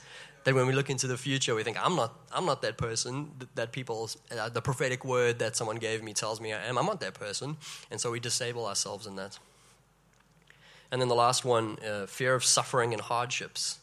that 0.45 0.55
when 0.55 0.67
we 0.67 0.73
look 0.73 0.89
into 0.89 1.07
the 1.07 1.19
future, 1.19 1.55
we 1.55 1.63
think, 1.63 1.77
I'm 1.85 1.97
not, 1.97 2.15
I'm 2.33 2.47
not 2.47 2.63
that 2.63 2.79
person 2.79 3.31
that 3.55 3.73
people, 3.73 4.11
uh, 4.37 4.49
the 4.49 4.63
prophetic 4.63 5.05
word 5.05 5.39
that 5.41 5.55
someone 5.55 5.77
gave 5.77 6.03
me 6.03 6.15
tells 6.15 6.41
me 6.41 6.53
I 6.53 6.65
am. 6.65 6.79
I'm 6.79 6.87
not 6.87 7.01
that 7.01 7.15
person. 7.15 7.59
And 7.91 8.01
so 8.01 8.11
we 8.11 8.21
disable 8.21 8.67
ourselves 8.67 9.07
in 9.07 9.17
that. 9.17 9.39
And 10.91 11.01
then 11.01 11.09
the 11.09 11.15
last 11.15 11.45
one 11.45 11.77
uh, 11.87 12.07
fear 12.07 12.35
of 12.35 12.45
suffering 12.45 12.93
and 12.93 13.03
hardships. 13.03 13.79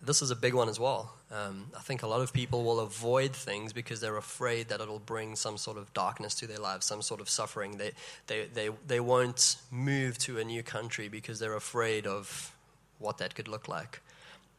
This 0.00 0.22
is 0.22 0.30
a 0.30 0.36
big 0.36 0.54
one 0.54 0.68
as 0.68 0.78
well. 0.78 1.12
Um, 1.32 1.66
I 1.76 1.80
think 1.80 2.02
a 2.02 2.06
lot 2.06 2.20
of 2.20 2.32
people 2.32 2.64
will 2.64 2.80
avoid 2.80 3.32
things 3.32 3.72
because 3.72 4.00
they're 4.00 4.16
afraid 4.16 4.68
that 4.68 4.80
it'll 4.80 4.98
bring 4.98 5.34
some 5.34 5.56
sort 5.56 5.78
of 5.78 5.92
darkness 5.94 6.34
to 6.36 6.46
their 6.46 6.58
lives, 6.58 6.86
some 6.86 7.02
sort 7.02 7.20
of 7.20 7.28
suffering. 7.28 7.78
They, 7.78 7.92
they, 8.26 8.46
they, 8.52 8.68
they 8.86 9.00
won't 9.00 9.56
move 9.70 10.18
to 10.18 10.38
a 10.38 10.44
new 10.44 10.62
country 10.62 11.08
because 11.08 11.38
they're 11.38 11.56
afraid 11.56 12.06
of 12.06 12.54
what 12.98 13.18
that 13.18 13.34
could 13.34 13.48
look 13.48 13.68
like. 13.68 14.00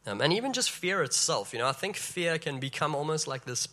Um, 0.06 0.20
and 0.20 0.32
even 0.32 0.52
just 0.52 0.70
fear 0.70 1.02
itself. 1.02 1.52
You 1.52 1.58
know, 1.58 1.68
I 1.68 1.72
think 1.72 1.96
fear 1.96 2.38
can 2.38 2.58
become 2.58 2.94
almost 2.94 3.26
like 3.26 3.44
this 3.44 3.68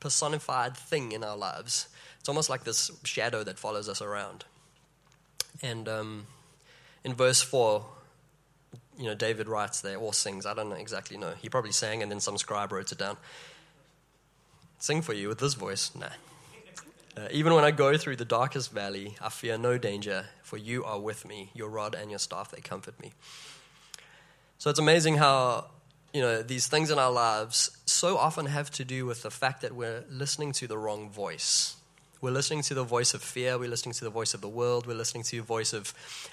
personified 0.00 0.76
thing 0.76 1.12
in 1.12 1.22
our 1.22 1.36
lives. 1.36 1.88
It's 2.20 2.28
almost 2.28 2.50
like 2.50 2.64
this 2.64 2.90
shadow 3.04 3.44
that 3.44 3.58
follows 3.58 3.88
us 3.88 4.02
around. 4.02 4.44
And 5.62 5.88
um, 5.88 6.26
in 7.04 7.14
verse 7.14 7.42
4, 7.42 7.84
you 8.98 9.06
know, 9.06 9.14
David 9.14 9.48
writes 9.48 9.80
there 9.80 9.96
or 9.96 10.12
sings. 10.12 10.46
I 10.46 10.54
don't 10.54 10.68
know 10.68 10.76
exactly 10.76 11.16
know. 11.16 11.32
He 11.40 11.48
probably 11.48 11.72
sang 11.72 12.02
and 12.02 12.10
then 12.10 12.20
some 12.20 12.38
scribe 12.38 12.72
wrote 12.72 12.92
it 12.92 12.98
down. 12.98 13.16
Sing 14.78 15.02
for 15.02 15.12
you 15.12 15.28
with 15.28 15.38
this 15.38 15.54
voice? 15.54 15.92
Nah. 15.94 16.08
Uh, 17.16 17.28
even 17.30 17.52
when 17.54 17.62
I 17.62 17.70
go 17.70 17.96
through 17.98 18.16
the 18.16 18.24
darkest 18.24 18.72
valley, 18.72 19.16
I 19.20 19.28
fear 19.28 19.58
no 19.58 19.76
danger, 19.76 20.26
for 20.42 20.56
you 20.56 20.82
are 20.84 20.98
with 20.98 21.26
me. 21.26 21.50
Your 21.54 21.68
rod 21.68 21.94
and 21.94 22.10
your 22.10 22.18
staff, 22.18 22.50
they 22.50 22.60
comfort 22.60 22.98
me. 23.00 23.12
So 24.58 24.70
it's 24.70 24.78
amazing 24.78 25.16
how, 25.16 25.66
you 26.14 26.22
know, 26.22 26.42
these 26.42 26.68
things 26.68 26.90
in 26.90 26.98
our 26.98 27.12
lives 27.12 27.76
so 27.84 28.16
often 28.16 28.46
have 28.46 28.70
to 28.72 28.84
do 28.84 29.04
with 29.04 29.22
the 29.22 29.30
fact 29.30 29.60
that 29.60 29.74
we're 29.74 30.04
listening 30.08 30.52
to 30.52 30.66
the 30.66 30.78
wrong 30.78 31.10
voice. 31.10 31.76
We're 32.22 32.30
listening 32.30 32.62
to 32.62 32.74
the 32.74 32.84
voice 32.84 33.14
of 33.14 33.22
fear. 33.22 33.58
We're 33.58 33.68
listening 33.68 33.94
to 33.94 34.04
the 34.04 34.10
voice 34.10 34.32
of 34.32 34.40
the 34.40 34.48
world. 34.48 34.86
We're 34.86 34.94
listening 34.94 35.24
to 35.24 35.36
the 35.36 35.42
voice 35.42 35.72
of 35.72 35.92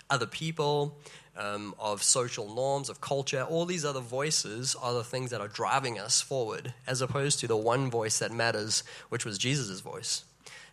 other 0.09 0.27
people, 0.27 0.95
um, 1.39 1.73
of 1.79 2.03
social 2.03 2.53
norms, 2.53 2.89
of 2.89 3.01
culture. 3.01 3.43
All 3.43 3.65
these 3.65 3.85
other 3.85 4.01
voices 4.01 4.75
are 4.75 4.93
the 4.93 5.03
things 5.03 5.31
that 5.31 5.41
are 5.41 5.47
driving 5.47 5.97
us 5.97 6.21
forward, 6.21 6.73
as 6.85 7.01
opposed 7.01 7.39
to 7.39 7.47
the 7.47 7.57
one 7.57 7.89
voice 7.89 8.19
that 8.19 8.31
matters, 8.31 8.83
which 9.07 9.25
was 9.25 9.37
Jesus' 9.37 9.79
voice. 9.79 10.25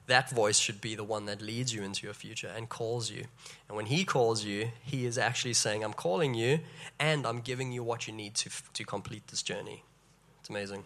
That 0.08 0.30
voice 0.30 0.58
should 0.58 0.80
be 0.80 0.94
the 0.94 1.04
one 1.04 1.26
that 1.26 1.40
leads 1.40 1.73
you 1.73 1.82
into 1.82 2.06
your 2.06 2.14
future 2.14 2.52
and 2.54 2.68
calls 2.68 3.11
you. 3.11 3.25
And 3.68 3.76
when 3.76 3.87
He 3.87 4.04
calls 4.04 4.44
you, 4.44 4.70
He 4.82 5.06
is 5.06 5.18
actually 5.18 5.54
saying, 5.54 5.82
I'm 5.82 5.92
calling 5.92 6.35
you 6.35 6.61
and 6.99 7.26
I'm 7.26 7.40
giving 7.40 7.73
you 7.73 7.82
what 7.82 8.06
you 8.06 8.12
need 8.12 8.35
to, 8.37 8.50
to 8.75 8.85
complete 8.85 9.28
this 9.28 9.42
journey. 9.42 9.82
It's 10.40 10.50
amazing. 10.50 10.85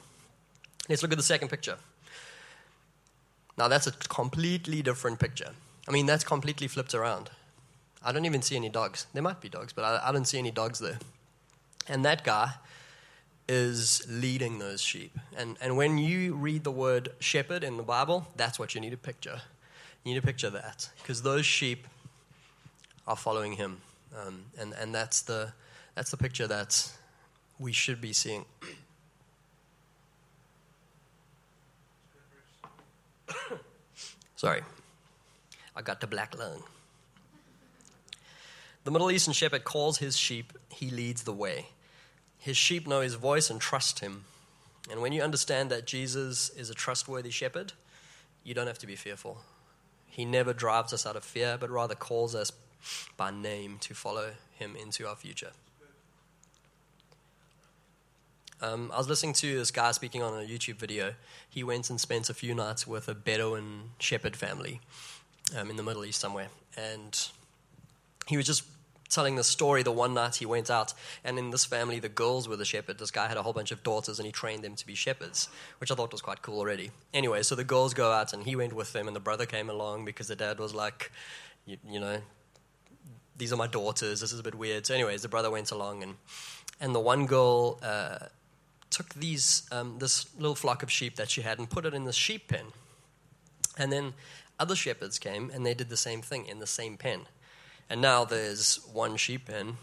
Let's 0.88 1.02
look 1.02 1.12
at 1.12 1.18
the 1.18 1.24
second 1.24 1.48
picture. 1.48 1.76
Now, 3.58 3.68
that's 3.68 3.86
a 3.86 3.92
completely 3.92 4.80
different 4.80 5.18
picture. 5.18 5.50
I 5.86 5.92
mean, 5.92 6.06
that's 6.06 6.24
completely 6.24 6.66
flipped 6.66 6.94
around. 6.94 7.30
I 8.02 8.12
don't 8.12 8.24
even 8.24 8.42
see 8.42 8.56
any 8.56 8.68
dogs. 8.68 9.06
There 9.12 9.22
might 9.22 9.40
be 9.40 9.48
dogs, 9.48 9.72
but 9.72 9.84
I, 9.84 10.08
I 10.08 10.12
don't 10.12 10.24
see 10.24 10.38
any 10.38 10.50
dogs 10.50 10.78
there. 10.78 10.98
And 11.88 12.04
that 12.04 12.24
guy 12.24 12.52
is 13.48 14.06
leading 14.08 14.58
those 14.58 14.80
sheep. 14.80 15.18
And, 15.36 15.56
and 15.60 15.76
when 15.76 15.98
you 15.98 16.34
read 16.34 16.64
the 16.64 16.70
word 16.70 17.10
shepherd 17.18 17.64
in 17.64 17.76
the 17.76 17.82
Bible, 17.82 18.28
that's 18.36 18.58
what 18.58 18.74
you 18.74 18.80
need 18.80 18.90
to 18.90 18.96
picture. 18.96 19.40
You 20.04 20.14
need 20.14 20.20
to 20.20 20.26
picture 20.26 20.50
that 20.50 20.88
because 21.02 21.22
those 21.22 21.44
sheep 21.44 21.86
are 23.06 23.16
following 23.16 23.52
him. 23.52 23.78
Um, 24.16 24.44
and 24.58 24.72
and 24.74 24.94
that's, 24.94 25.22
the, 25.22 25.52
that's 25.94 26.10
the 26.10 26.16
picture 26.16 26.46
that 26.46 26.90
we 27.58 27.72
should 27.72 28.00
be 28.00 28.12
seeing. 28.12 28.44
Sorry, 34.36 34.62
I 35.76 35.82
got 35.82 36.00
the 36.00 36.06
black 36.06 36.38
lung. 36.38 36.62
The 38.90 38.94
Middle 38.94 39.12
Eastern 39.12 39.34
shepherd 39.34 39.62
calls 39.62 39.98
his 39.98 40.18
sheep, 40.18 40.52
he 40.68 40.90
leads 40.90 41.22
the 41.22 41.32
way. 41.32 41.66
His 42.38 42.56
sheep 42.56 42.88
know 42.88 43.02
his 43.02 43.14
voice 43.14 43.48
and 43.48 43.60
trust 43.60 44.00
him. 44.00 44.24
And 44.90 45.00
when 45.00 45.12
you 45.12 45.22
understand 45.22 45.70
that 45.70 45.86
Jesus 45.86 46.50
is 46.56 46.70
a 46.70 46.74
trustworthy 46.74 47.30
shepherd, 47.30 47.72
you 48.42 48.52
don't 48.52 48.66
have 48.66 48.80
to 48.80 48.88
be 48.88 48.96
fearful. 48.96 49.42
He 50.08 50.24
never 50.24 50.52
drives 50.52 50.92
us 50.92 51.06
out 51.06 51.14
of 51.14 51.22
fear, 51.22 51.56
but 51.56 51.70
rather 51.70 51.94
calls 51.94 52.34
us 52.34 52.50
by 53.16 53.30
name 53.30 53.78
to 53.82 53.94
follow 53.94 54.32
him 54.56 54.74
into 54.74 55.06
our 55.06 55.14
future. 55.14 55.52
Um, 58.60 58.90
I 58.92 58.98
was 58.98 59.08
listening 59.08 59.34
to 59.34 59.56
this 59.56 59.70
guy 59.70 59.92
speaking 59.92 60.20
on 60.20 60.34
a 60.34 60.44
YouTube 60.44 60.78
video. 60.78 61.14
He 61.48 61.62
went 61.62 61.90
and 61.90 62.00
spent 62.00 62.28
a 62.28 62.34
few 62.34 62.56
nights 62.56 62.88
with 62.88 63.06
a 63.06 63.14
Bedouin 63.14 63.90
shepherd 64.00 64.34
family 64.34 64.80
um, 65.56 65.70
in 65.70 65.76
the 65.76 65.84
Middle 65.84 66.04
East 66.04 66.20
somewhere. 66.20 66.48
And 66.76 67.16
he 68.26 68.36
was 68.36 68.46
just 68.46 68.64
telling 69.10 69.36
the 69.36 69.44
story 69.44 69.82
the 69.82 69.92
one 69.92 70.14
night 70.14 70.36
he 70.36 70.46
went 70.46 70.70
out, 70.70 70.94
and 71.24 71.38
in 71.38 71.50
this 71.50 71.64
family, 71.64 71.98
the 71.98 72.08
girls 72.08 72.48
were 72.48 72.56
the 72.56 72.64
shepherd. 72.64 72.98
This 72.98 73.10
guy 73.10 73.28
had 73.28 73.36
a 73.36 73.42
whole 73.42 73.52
bunch 73.52 73.72
of 73.72 73.82
daughters, 73.82 74.18
and 74.18 74.26
he 74.26 74.32
trained 74.32 74.64
them 74.64 74.76
to 74.76 74.86
be 74.86 74.94
shepherds, 74.94 75.48
which 75.78 75.90
I 75.90 75.94
thought 75.94 76.12
was 76.12 76.22
quite 76.22 76.42
cool 76.42 76.58
already. 76.58 76.90
Anyway, 77.12 77.42
so 77.42 77.54
the 77.54 77.64
girls 77.64 77.92
go 77.92 78.12
out, 78.12 78.32
and 78.32 78.44
he 78.44 78.56
went 78.56 78.72
with 78.72 78.92
them, 78.92 79.06
and 79.06 79.14
the 79.14 79.20
brother 79.20 79.44
came 79.46 79.68
along 79.68 80.04
because 80.04 80.28
the 80.28 80.36
dad 80.36 80.58
was 80.58 80.74
like, 80.74 81.10
you, 81.66 81.76
you 81.86 82.00
know, 82.00 82.18
these 83.36 83.52
are 83.52 83.56
my 83.56 83.66
daughters. 83.66 84.20
This 84.20 84.32
is 84.32 84.40
a 84.40 84.42
bit 84.42 84.54
weird. 84.54 84.86
So, 84.86 84.94
anyways, 84.94 85.22
the 85.22 85.28
brother 85.28 85.50
went 85.50 85.70
along, 85.70 86.02
and 86.02 86.14
and 86.80 86.94
the 86.94 87.00
one 87.00 87.26
girl. 87.26 87.78
Uh, 87.82 88.26
took 88.90 89.14
these 89.14 89.68
um, 89.70 89.98
this 89.98 90.26
little 90.36 90.56
flock 90.56 90.82
of 90.82 90.90
sheep 90.90 91.14
that 91.16 91.30
she 91.30 91.42
had 91.42 91.58
and 91.58 91.70
put 91.70 91.86
it 91.86 91.94
in 91.94 92.04
the 92.04 92.12
sheep 92.12 92.48
pen. 92.48 92.66
And 93.78 93.92
then 93.92 94.14
other 94.58 94.76
shepherds 94.76 95.18
came 95.18 95.50
and 95.54 95.64
they 95.64 95.74
did 95.74 95.88
the 95.88 95.96
same 95.96 96.20
thing 96.20 96.44
in 96.44 96.58
the 96.58 96.66
same 96.66 96.96
pen. 96.96 97.26
And 97.90 98.00
now 98.00 98.24
there's 98.24 98.76
one 98.92 99.16
sheep 99.16 99.46
pen 99.46 99.76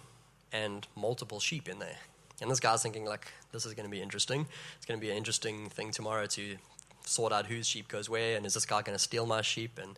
and 0.51 0.87
multiple 0.95 1.39
sheep 1.39 1.67
in 1.67 1.77
there. 1.77 1.97
And 2.41 2.49
this 2.49 2.59
guy's 2.59 2.81
thinking 2.81 3.05
like, 3.05 3.31
this 3.51 3.65
is 3.65 3.73
going 3.73 3.85
to 3.85 3.91
be 3.91 4.01
interesting. 4.01 4.47
It's 4.77 4.85
going 4.85 4.99
to 4.99 5.05
be 5.05 5.11
an 5.11 5.17
interesting 5.17 5.69
thing 5.69 5.91
tomorrow 5.91 6.25
to 6.27 6.57
sort 7.05 7.33
out 7.33 7.47
whose 7.47 7.67
sheep 7.67 7.87
goes 7.87 8.09
where, 8.09 8.37
and 8.37 8.45
is 8.45 8.53
this 8.53 8.65
guy 8.65 8.81
going 8.81 8.95
to 8.97 9.03
steal 9.03 9.25
my 9.25 9.41
sheep, 9.41 9.79
and 9.81 9.97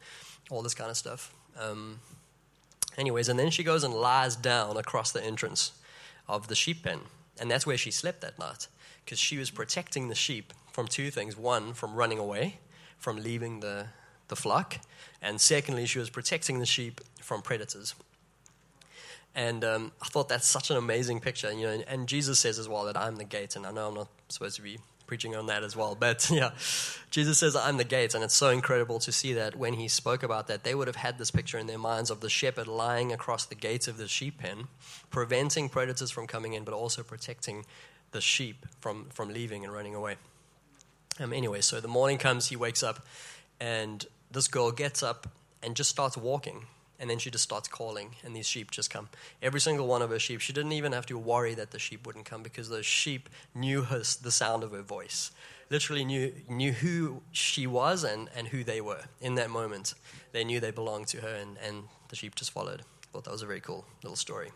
all 0.50 0.62
this 0.62 0.74
kind 0.74 0.90
of 0.90 0.98
stuff. 0.98 1.34
Um, 1.60 2.00
anyways, 2.98 3.30
and 3.30 3.38
then 3.38 3.50
she 3.50 3.64
goes 3.64 3.84
and 3.84 3.94
lies 3.94 4.36
down 4.36 4.78
across 4.78 5.12
the 5.12 5.24
entrance 5.24 5.72
of 6.28 6.48
the 6.48 6.56
sheep 6.56 6.84
pen, 6.84 7.00
and 7.40 7.50
that's 7.50 7.66
where 7.66 7.78
she 7.78 7.92
slept 7.92 8.22
that 8.22 8.40
night 8.40 8.68
because 9.04 9.20
she 9.20 9.38
was 9.38 9.50
protecting 9.50 10.08
the 10.08 10.16
sheep 10.16 10.54
from 10.72 10.88
two 10.88 11.10
things 11.10 11.36
one, 11.36 11.74
from 11.74 11.96
running 11.96 12.20
away, 12.20 12.60
from 12.98 13.18
leaving 13.18 13.60
the, 13.60 13.88
the 14.30 14.36
flock, 14.36 14.78
and 15.22 15.40
secondly, 15.42 15.86
she 15.86 16.00
was 16.00 16.10
protecting 16.10 16.60
the 16.60 16.66
sheep 16.66 17.02
from 17.22 17.42
predators. 17.42 17.94
And 19.36 19.64
um, 19.64 19.92
I 20.02 20.08
thought 20.08 20.28
that's 20.30 20.48
such 20.48 20.72
an 20.72 20.78
amazing 20.78 21.20
picture. 21.20 21.52
You 21.52 21.68
know, 21.68 21.74
and, 21.74 21.84
and 21.88 22.08
Jesus 22.08 22.40
says 22.40 22.58
as 22.58 22.68
well 22.68 22.86
that 22.86 22.98
I'm 22.98 23.18
the 23.18 23.24
gate, 23.26 23.56
and 23.56 23.66
I 23.66 23.72
know 23.72 23.90
I'm 23.90 23.94
not 23.94 24.08
supposed 24.30 24.56
to 24.56 24.62
be 24.62 24.80
preaching 25.10 25.36
on 25.36 25.48
that 25.48 25.64
as 25.64 25.76
well. 25.76 25.96
But 26.00 26.30
yeah, 26.30 26.52
Jesus 27.12 27.40
says, 27.40 27.56
I'm 27.56 27.78
the 27.78 27.84
gate. 27.84 28.14
And 28.14 28.24
it's 28.24 28.36
so 28.36 28.50
incredible 28.50 29.00
to 29.00 29.12
see 29.12 29.34
that 29.34 29.56
when 29.56 29.74
he 29.74 29.88
spoke 29.88 30.24
about 30.24 30.48
that, 30.48 30.64
they 30.64 30.76
would 30.76 30.88
have 30.88 30.98
had 30.98 31.18
this 31.18 31.32
picture 31.32 31.58
in 31.58 31.68
their 31.68 31.78
minds 31.78 32.10
of 32.10 32.22
the 32.22 32.30
shepherd 32.30 32.68
lying 32.68 33.12
across 33.12 33.46
the 33.46 33.56
gates 33.56 33.88
of 33.88 33.98
the 33.98 34.08
sheep 34.08 34.38
pen, 34.38 34.68
preventing 35.10 35.68
predators 35.68 36.12
from 36.12 36.28
coming 36.28 36.54
in, 36.54 36.64
but 36.64 36.74
also 36.74 37.04
protecting 37.04 37.66
the 38.12 38.22
sheep 38.22 38.66
from, 38.80 39.08
from 39.12 39.30
leaving 39.30 39.64
and 39.64 39.74
running 39.74 39.96
away. 39.96 40.16
Um, 41.20 41.34
anyway, 41.34 41.62
so 41.62 41.82
the 41.82 41.88
morning 41.88 42.18
comes, 42.18 42.48
he 42.48 42.56
wakes 42.56 42.82
up, 42.82 43.06
and 43.60 44.06
this 44.32 44.48
girl 44.48 44.72
gets 44.72 45.04
up 45.04 45.28
and 45.64 45.76
just 45.76 45.90
starts 45.90 46.18
walking. 46.18 46.66
And 47.02 47.10
then 47.10 47.18
she 47.18 47.32
just 47.32 47.46
starts 47.46 47.70
calling, 47.70 48.16
and 48.26 48.36
these 48.36 48.46
sheep 48.46 48.72
just 48.72 48.90
come. 48.90 49.08
Every 49.42 49.62
single 49.62 49.88
one 49.88 50.02
of 50.02 50.10
her 50.10 50.20
sheep. 50.20 50.42
She 50.42 50.52
didn't 50.52 50.74
even 50.74 50.92
have 50.92 51.06
to 51.06 51.18
worry 51.18 51.54
that 51.54 51.72
the 51.72 51.80
sheep 51.80 52.06
wouldn't 52.06 52.26
come 52.26 52.44
because 52.44 52.68
those 52.68 52.86
sheep 52.86 53.30
knew 53.56 53.84
her, 53.84 54.00
the 54.00 54.32
sound 54.32 54.66
of 54.66 54.72
her 54.72 54.82
voice. 54.82 55.32
Literally 55.70 56.04
knew, 56.04 56.34
knew 56.50 56.74
who 56.74 57.22
she 57.32 57.66
was 57.68 58.04
and, 58.04 58.30
and 58.36 58.50
who 58.50 58.66
they 58.66 58.82
were 58.82 59.04
in 59.22 59.36
that 59.36 59.50
moment. 59.50 59.94
They 60.34 60.44
knew 60.44 60.60
they 60.60 60.72
belonged 60.72 61.08
to 61.08 61.22
her, 61.22 61.36
and, 61.36 61.56
and 61.66 61.84
the 62.10 62.18
sheep 62.18 62.36
just 62.36 62.52
followed. 62.52 62.82
Thought 63.14 63.24
that 63.24 63.32
was 63.32 63.44
a 63.44 63.48
very 63.48 63.62
cool 63.62 63.86
little 64.04 64.18
story. 64.18 64.52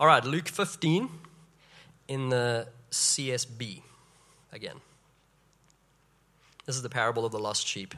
All 0.00 0.06
right, 0.06 0.24
Luke 0.24 0.48
15 0.48 1.10
in 2.08 2.30
the 2.30 2.66
CSB 2.90 3.82
again. 4.52 4.80
This 6.66 6.76
is 6.76 6.82
the 6.82 6.88
parable 6.88 7.24
of 7.24 7.32
the 7.32 7.38
lost 7.38 7.66
sheep. 7.66 7.94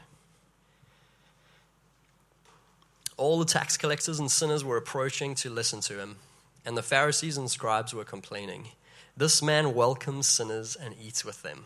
All 3.17 3.39
the 3.39 3.45
tax 3.45 3.77
collectors 3.77 4.19
and 4.19 4.29
sinners 4.29 4.63
were 4.63 4.77
approaching 4.77 5.35
to 5.35 5.49
listen 5.49 5.79
to 5.81 5.99
him, 5.99 6.17
and 6.65 6.75
the 6.75 6.83
Pharisees 6.83 7.37
and 7.37 7.49
scribes 7.49 7.93
were 7.93 8.03
complaining. 8.03 8.69
This 9.15 9.41
man 9.41 9.73
welcomes 9.73 10.27
sinners 10.27 10.75
and 10.75 10.95
eats 11.01 11.23
with 11.23 11.41
them. 11.41 11.65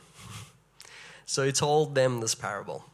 so 1.25 1.43
he 1.43 1.51
told 1.51 1.95
them 1.95 2.19
this 2.19 2.35
parable 2.35 2.85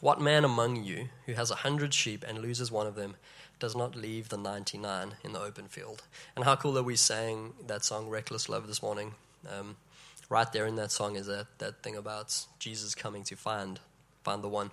What 0.00 0.20
man 0.20 0.44
among 0.44 0.84
you 0.84 1.08
who 1.26 1.32
has 1.32 1.50
a 1.50 1.56
hundred 1.56 1.94
sheep 1.94 2.24
and 2.26 2.38
loses 2.38 2.70
one 2.70 2.86
of 2.86 2.94
them 2.94 3.16
does 3.58 3.74
not 3.74 3.96
leave 3.96 4.28
the 4.28 4.36
99 4.36 5.14
in 5.24 5.32
the 5.32 5.40
open 5.40 5.68
field. 5.68 6.02
And 6.36 6.44
how 6.44 6.56
cool 6.56 6.72
that 6.72 6.82
we 6.82 6.96
sang 6.96 7.54
that 7.66 7.84
song, 7.84 8.08
Reckless 8.08 8.48
Love, 8.48 8.66
this 8.66 8.82
morning. 8.82 9.14
Um, 9.48 9.76
right 10.32 10.50
there 10.50 10.66
in 10.66 10.76
that 10.76 10.90
song 10.90 11.16
is 11.16 11.26
that, 11.26 11.46
that 11.58 11.82
thing 11.82 11.94
about 11.94 12.46
Jesus 12.58 12.94
coming 12.94 13.22
to 13.24 13.36
find, 13.36 13.78
find 14.24 14.42
the 14.42 14.48
one. 14.48 14.70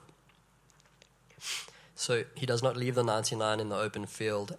So 1.96 2.24
he 2.34 2.46
does 2.46 2.64
not 2.64 2.78
leave 2.78 2.96
the 2.96 3.04
99 3.04 3.60
in 3.60 3.68
the 3.68 3.76
open 3.76 4.06
field. 4.06 4.58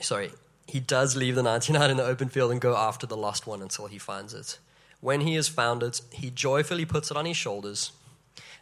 Sorry, 0.00 0.30
he 0.66 0.78
does 0.78 1.16
leave 1.16 1.34
the 1.34 1.42
99 1.42 1.90
in 1.90 1.96
the 1.96 2.04
open 2.04 2.28
field 2.28 2.52
and 2.52 2.60
go 2.60 2.76
after 2.76 3.04
the 3.04 3.16
lost 3.16 3.48
one 3.48 3.60
until 3.60 3.88
he 3.88 3.98
finds 3.98 4.32
it. 4.32 4.58
When 5.00 5.22
he 5.22 5.34
has 5.34 5.48
found 5.48 5.82
it, 5.82 6.00
he 6.12 6.30
joyfully 6.30 6.84
puts 6.84 7.10
it 7.10 7.16
on 7.16 7.26
his 7.26 7.36
shoulders. 7.36 7.90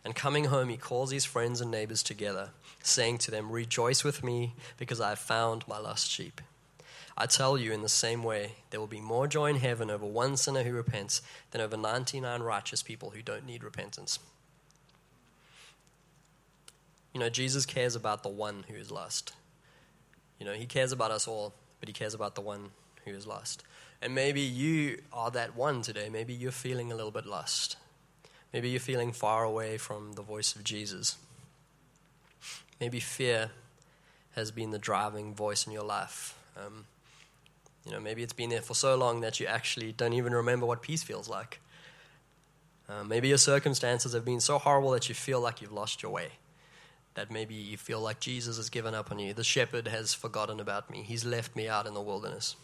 And 0.02 0.14
coming 0.14 0.46
home, 0.46 0.70
he 0.70 0.76
calls 0.78 1.10
his 1.10 1.24
friends 1.24 1.60
and 1.60 1.70
neighbors 1.70 2.02
together 2.02 2.50
saying 2.82 3.18
to 3.18 3.30
them, 3.30 3.50
Rejoice 3.50 4.04
with 4.04 4.24
me, 4.24 4.54
because 4.78 5.00
I 5.00 5.10
have 5.10 5.18
found 5.18 5.66
my 5.68 5.78
lost 5.78 6.10
sheep. 6.10 6.40
I 7.18 7.26
tell 7.26 7.56
you, 7.56 7.72
in 7.72 7.82
the 7.82 7.88
same 7.88 8.22
way, 8.22 8.56
there 8.70 8.78
will 8.78 8.86
be 8.86 9.00
more 9.00 9.26
joy 9.26 9.46
in 9.46 9.56
heaven 9.56 9.90
over 9.90 10.04
one 10.04 10.36
sinner 10.36 10.62
who 10.62 10.72
repents 10.72 11.22
than 11.50 11.62
over 11.62 11.76
99 11.76 12.42
righteous 12.42 12.82
people 12.82 13.10
who 13.10 13.22
don't 13.22 13.46
need 13.46 13.64
repentance. 13.64 14.18
You 17.14 17.20
know, 17.20 17.30
Jesus 17.30 17.64
cares 17.64 17.96
about 17.96 18.22
the 18.22 18.28
one 18.28 18.66
who 18.68 18.74
is 18.74 18.90
lost. 18.90 19.32
You 20.38 20.44
know, 20.44 20.52
he 20.52 20.66
cares 20.66 20.92
about 20.92 21.10
us 21.10 21.26
all, 21.26 21.54
but 21.80 21.88
he 21.88 21.94
cares 21.94 22.12
about 22.12 22.34
the 22.34 22.42
one 22.42 22.70
who 23.06 23.12
is 23.12 23.26
lost. 23.26 23.62
And 24.02 24.14
maybe 24.14 24.42
you 24.42 25.00
are 25.10 25.30
that 25.30 25.56
one 25.56 25.80
today. 25.80 26.10
Maybe 26.10 26.34
you're 26.34 26.52
feeling 26.52 26.92
a 26.92 26.94
little 26.94 27.10
bit 27.10 27.24
lost. 27.24 27.76
Maybe 28.52 28.68
you're 28.68 28.80
feeling 28.80 29.12
far 29.12 29.44
away 29.44 29.78
from 29.78 30.12
the 30.12 30.22
voice 30.22 30.54
of 30.54 30.64
Jesus. 30.64 31.16
Maybe 32.78 33.00
fear 33.00 33.50
has 34.34 34.50
been 34.50 34.70
the 34.70 34.78
driving 34.78 35.34
voice 35.34 35.66
in 35.66 35.72
your 35.72 35.84
life. 35.84 36.38
Um, 36.56 36.84
you 37.86 37.92
know, 37.92 38.00
maybe 38.00 38.22
it's 38.22 38.32
been 38.32 38.50
there 38.50 38.62
for 38.62 38.74
so 38.74 38.96
long 38.96 39.20
that 39.20 39.38
you 39.38 39.46
actually 39.46 39.92
don't 39.92 40.12
even 40.12 40.34
remember 40.34 40.66
what 40.66 40.82
peace 40.82 41.04
feels 41.04 41.28
like. 41.28 41.60
Uh, 42.88 43.04
maybe 43.04 43.28
your 43.28 43.38
circumstances 43.38 44.12
have 44.12 44.24
been 44.24 44.40
so 44.40 44.58
horrible 44.58 44.90
that 44.90 45.08
you 45.08 45.14
feel 45.14 45.40
like 45.40 45.60
you've 45.60 45.72
lost 45.72 46.02
your 46.02 46.10
way. 46.10 46.30
That 47.14 47.30
maybe 47.30 47.54
you 47.54 47.76
feel 47.76 48.00
like 48.00 48.20
Jesus 48.20 48.56
has 48.56 48.68
given 48.70 48.94
up 48.94 49.10
on 49.10 49.18
you. 49.18 49.32
The 49.32 49.44
shepherd 49.44 49.88
has 49.88 50.14
forgotten 50.14 50.60
about 50.60 50.90
me. 50.90 51.02
He's 51.02 51.24
left 51.24 51.54
me 51.54 51.68
out 51.68 51.86
in 51.86 51.94
the 51.94 52.00
wilderness. 52.00 52.56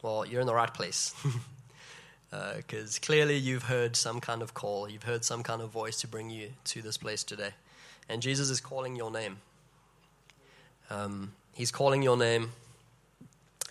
Well, 0.00 0.26
you're 0.26 0.40
in 0.40 0.46
the 0.46 0.54
right 0.54 0.72
place. 0.72 1.14
Because 2.30 2.96
uh, 2.98 3.00
clearly 3.06 3.36
you've 3.36 3.64
heard 3.64 3.94
some 3.94 4.20
kind 4.20 4.42
of 4.42 4.54
call, 4.54 4.90
you've 4.90 5.04
heard 5.04 5.24
some 5.24 5.42
kind 5.42 5.62
of 5.62 5.70
voice 5.70 6.00
to 6.00 6.08
bring 6.08 6.30
you 6.30 6.48
to 6.64 6.82
this 6.82 6.96
place 6.96 7.22
today. 7.22 7.50
And 8.08 8.20
Jesus 8.20 8.50
is 8.50 8.60
calling 8.60 8.96
your 8.96 9.10
name. 9.10 9.38
Um, 10.90 11.32
he's 11.54 11.70
calling 11.70 12.02
your 12.02 12.16
name, 12.16 12.52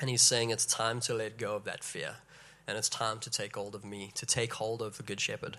and 0.01 0.09
he's 0.09 0.23
saying 0.23 0.49
it's 0.49 0.65
time 0.65 0.99
to 1.01 1.13
let 1.13 1.37
go 1.37 1.55
of 1.55 1.63
that 1.63 1.83
fear, 1.83 2.15
and 2.67 2.77
it's 2.77 2.89
time 2.89 3.19
to 3.19 3.29
take 3.29 3.55
hold 3.55 3.75
of 3.75 3.85
me, 3.85 4.11
to 4.15 4.25
take 4.25 4.55
hold 4.55 4.81
of 4.81 4.97
the 4.97 5.03
Good 5.03 5.21
Shepherd. 5.21 5.57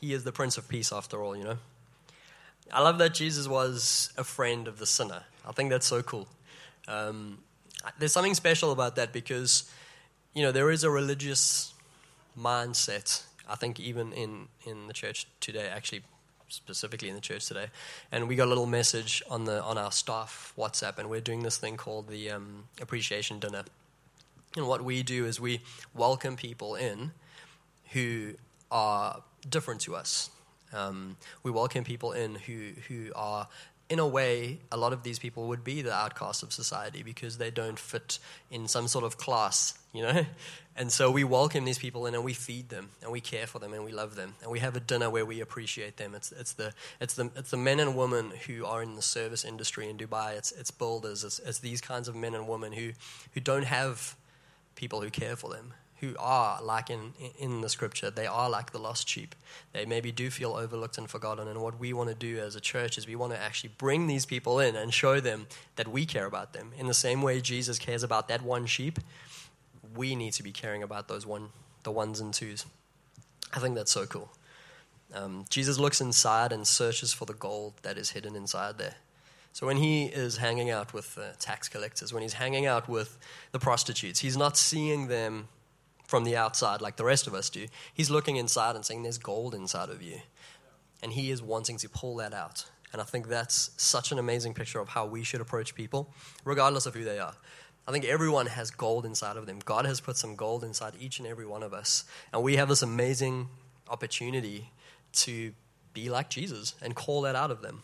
He 0.00 0.14
is 0.14 0.24
the 0.24 0.32
Prince 0.32 0.56
of 0.56 0.66
Peace, 0.66 0.90
after 0.90 1.22
all, 1.22 1.36
you 1.36 1.44
know. 1.44 1.58
I 2.72 2.80
love 2.80 2.98
that 2.98 3.12
Jesus 3.12 3.46
was 3.46 4.12
a 4.16 4.24
friend 4.24 4.66
of 4.66 4.78
the 4.78 4.86
sinner. 4.86 5.24
I 5.46 5.52
think 5.52 5.68
that's 5.70 5.86
so 5.86 6.02
cool. 6.02 6.26
Um, 6.88 7.38
there's 7.98 8.12
something 8.12 8.34
special 8.34 8.72
about 8.72 8.96
that 8.96 9.12
because, 9.12 9.70
you 10.34 10.42
know, 10.42 10.50
there 10.50 10.70
is 10.70 10.82
a 10.82 10.90
religious 10.90 11.74
mindset. 12.38 13.24
I 13.48 13.56
think 13.56 13.78
even 13.78 14.12
in, 14.12 14.48
in 14.64 14.86
the 14.86 14.94
church 14.94 15.26
today, 15.40 15.68
actually 15.68 16.02
specifically 16.52 17.08
in 17.08 17.14
the 17.14 17.20
church 17.20 17.46
today. 17.46 17.66
And 18.10 18.28
we 18.28 18.36
got 18.36 18.46
a 18.46 18.50
little 18.50 18.66
message 18.66 19.22
on 19.30 19.44
the 19.44 19.62
on 19.62 19.78
our 19.78 19.90
staff 19.90 20.52
WhatsApp, 20.56 20.98
and 20.98 21.08
we're 21.08 21.20
doing 21.20 21.42
this 21.42 21.56
thing 21.56 21.76
called 21.76 22.08
the 22.08 22.30
um, 22.30 22.64
appreciation 22.80 23.38
dinner. 23.38 23.64
And 24.56 24.68
what 24.68 24.84
we 24.84 25.02
do 25.02 25.24
is 25.24 25.40
we 25.40 25.60
welcome 25.94 26.36
people 26.36 26.74
in 26.74 27.12
who 27.92 28.34
are 28.70 29.22
different 29.48 29.80
to 29.82 29.96
us. 29.96 30.30
Um, 30.74 31.16
we 31.42 31.50
welcome 31.50 31.84
people 31.84 32.12
in 32.12 32.34
who 32.34 32.72
who 32.88 33.12
are 33.14 33.48
in 33.88 33.98
a 33.98 34.06
way, 34.06 34.60
a 34.70 34.76
lot 34.76 34.92
of 34.92 35.02
these 35.02 35.18
people 35.18 35.48
would 35.48 35.64
be 35.64 35.82
the 35.82 35.92
outcasts 35.92 36.42
of 36.42 36.52
society 36.52 37.02
because 37.02 37.38
they 37.38 37.50
don't 37.50 37.78
fit 37.78 38.18
in 38.50 38.68
some 38.68 38.88
sort 38.88 39.04
of 39.04 39.18
class, 39.18 39.78
you 39.92 40.02
know? 40.02 40.26
And 40.74 40.90
so 40.90 41.10
we 41.10 41.22
welcome 41.22 41.66
these 41.66 41.78
people 41.78 42.06
in 42.06 42.14
and 42.14 42.24
we 42.24 42.32
feed 42.32 42.70
them 42.70 42.88
and 43.02 43.12
we 43.12 43.20
care 43.20 43.46
for 43.46 43.58
them 43.58 43.74
and 43.74 43.84
we 43.84 43.92
love 43.92 44.16
them. 44.16 44.36
And 44.40 44.50
we 44.50 44.60
have 44.60 44.74
a 44.74 44.80
dinner 44.80 45.10
where 45.10 45.26
we 45.26 45.40
appreciate 45.42 45.98
them. 45.98 46.14
It's, 46.14 46.32
it's, 46.32 46.54
the, 46.54 46.72
it's, 46.98 47.12
the, 47.12 47.30
it's 47.36 47.50
the 47.50 47.58
men 47.58 47.78
and 47.78 47.94
women 47.94 48.32
who 48.46 48.64
are 48.64 48.82
in 48.82 48.96
the 48.96 49.02
service 49.02 49.44
industry 49.44 49.90
in 49.90 49.98
Dubai. 49.98 50.38
It's, 50.38 50.50
it's 50.50 50.70
builders. 50.70 51.24
It's, 51.24 51.40
it's 51.40 51.58
these 51.58 51.82
kinds 51.82 52.08
of 52.08 52.16
men 52.16 52.34
and 52.34 52.48
women 52.48 52.72
who, 52.72 52.92
who 53.32 53.40
don't 53.42 53.66
have 53.66 54.16
people 54.74 55.02
who 55.02 55.10
care 55.10 55.36
for 55.36 55.50
them 55.50 55.74
who 56.02 56.16
are 56.18 56.60
like 56.60 56.90
in, 56.90 57.12
in 57.38 57.60
the 57.60 57.68
scripture, 57.68 58.10
they 58.10 58.26
are 58.26 58.50
like 58.50 58.72
the 58.72 58.78
lost 58.78 59.08
sheep. 59.08 59.36
They 59.72 59.84
maybe 59.84 60.10
do 60.10 60.30
feel 60.30 60.54
overlooked 60.54 60.98
and 60.98 61.08
forgotten. 61.08 61.46
And 61.46 61.62
what 61.62 61.78
we 61.78 61.92
want 61.92 62.08
to 62.08 62.14
do 62.16 62.40
as 62.40 62.56
a 62.56 62.60
church 62.60 62.98
is 62.98 63.06
we 63.06 63.14
want 63.14 63.32
to 63.32 63.40
actually 63.40 63.70
bring 63.78 64.08
these 64.08 64.26
people 64.26 64.58
in 64.58 64.74
and 64.74 64.92
show 64.92 65.20
them 65.20 65.46
that 65.76 65.86
we 65.86 66.04
care 66.04 66.26
about 66.26 66.54
them. 66.54 66.72
In 66.76 66.88
the 66.88 66.94
same 66.94 67.22
way 67.22 67.40
Jesus 67.40 67.78
cares 67.78 68.02
about 68.02 68.26
that 68.26 68.42
one 68.42 68.66
sheep, 68.66 68.98
we 69.94 70.16
need 70.16 70.32
to 70.32 70.42
be 70.42 70.50
caring 70.50 70.82
about 70.82 71.06
those 71.06 71.24
one, 71.24 71.50
the 71.84 71.92
ones 71.92 72.18
and 72.18 72.34
twos. 72.34 72.66
I 73.54 73.60
think 73.60 73.76
that's 73.76 73.92
so 73.92 74.04
cool. 74.04 74.32
Um, 75.14 75.44
Jesus 75.50 75.78
looks 75.78 76.00
inside 76.00 76.50
and 76.50 76.66
searches 76.66 77.12
for 77.12 77.26
the 77.26 77.34
gold 77.34 77.74
that 77.82 77.96
is 77.96 78.10
hidden 78.10 78.34
inside 78.34 78.76
there. 78.76 78.96
So 79.52 79.68
when 79.68 79.76
he 79.76 80.06
is 80.06 80.38
hanging 80.38 80.70
out 80.70 80.92
with 80.92 81.14
the 81.14 81.34
tax 81.38 81.68
collectors, 81.68 82.12
when 82.12 82.22
he's 82.22 82.32
hanging 82.32 82.66
out 82.66 82.88
with 82.88 83.18
the 83.52 83.60
prostitutes, 83.60 84.18
he's 84.18 84.36
not 84.36 84.56
seeing 84.56 85.06
them 85.06 85.46
from 86.12 86.24
the 86.24 86.36
outside 86.36 86.82
like 86.82 86.96
the 86.96 87.04
rest 87.06 87.26
of 87.26 87.32
us 87.32 87.48
do. 87.48 87.66
He's 87.94 88.10
looking 88.10 88.36
inside 88.36 88.76
and 88.76 88.84
saying, 88.84 89.02
There's 89.02 89.16
gold 89.16 89.54
inside 89.54 89.88
of 89.88 90.02
you. 90.02 90.18
And 91.02 91.10
he 91.10 91.30
is 91.30 91.42
wanting 91.42 91.78
to 91.78 91.88
pull 91.88 92.16
that 92.16 92.34
out. 92.34 92.66
And 92.92 93.00
I 93.00 93.04
think 93.06 93.28
that's 93.28 93.70
such 93.78 94.12
an 94.12 94.18
amazing 94.18 94.52
picture 94.52 94.78
of 94.78 94.90
how 94.90 95.06
we 95.06 95.24
should 95.24 95.40
approach 95.40 95.74
people, 95.74 96.12
regardless 96.44 96.84
of 96.84 96.92
who 96.94 97.02
they 97.02 97.18
are. 97.18 97.32
I 97.88 97.92
think 97.92 98.04
everyone 98.04 98.44
has 98.44 98.70
gold 98.70 99.06
inside 99.06 99.38
of 99.38 99.46
them. 99.46 99.60
God 99.64 99.86
has 99.86 100.02
put 100.02 100.18
some 100.18 100.36
gold 100.36 100.64
inside 100.64 100.92
each 101.00 101.18
and 101.18 101.26
every 101.26 101.46
one 101.46 101.62
of 101.62 101.72
us. 101.72 102.04
And 102.30 102.42
we 102.42 102.56
have 102.56 102.68
this 102.68 102.82
amazing 102.82 103.48
opportunity 103.88 104.70
to 105.24 105.54
be 105.94 106.10
like 106.10 106.28
Jesus 106.28 106.74
and 106.82 106.94
call 106.94 107.22
that 107.22 107.34
out 107.34 107.50
of 107.50 107.62
them. 107.62 107.80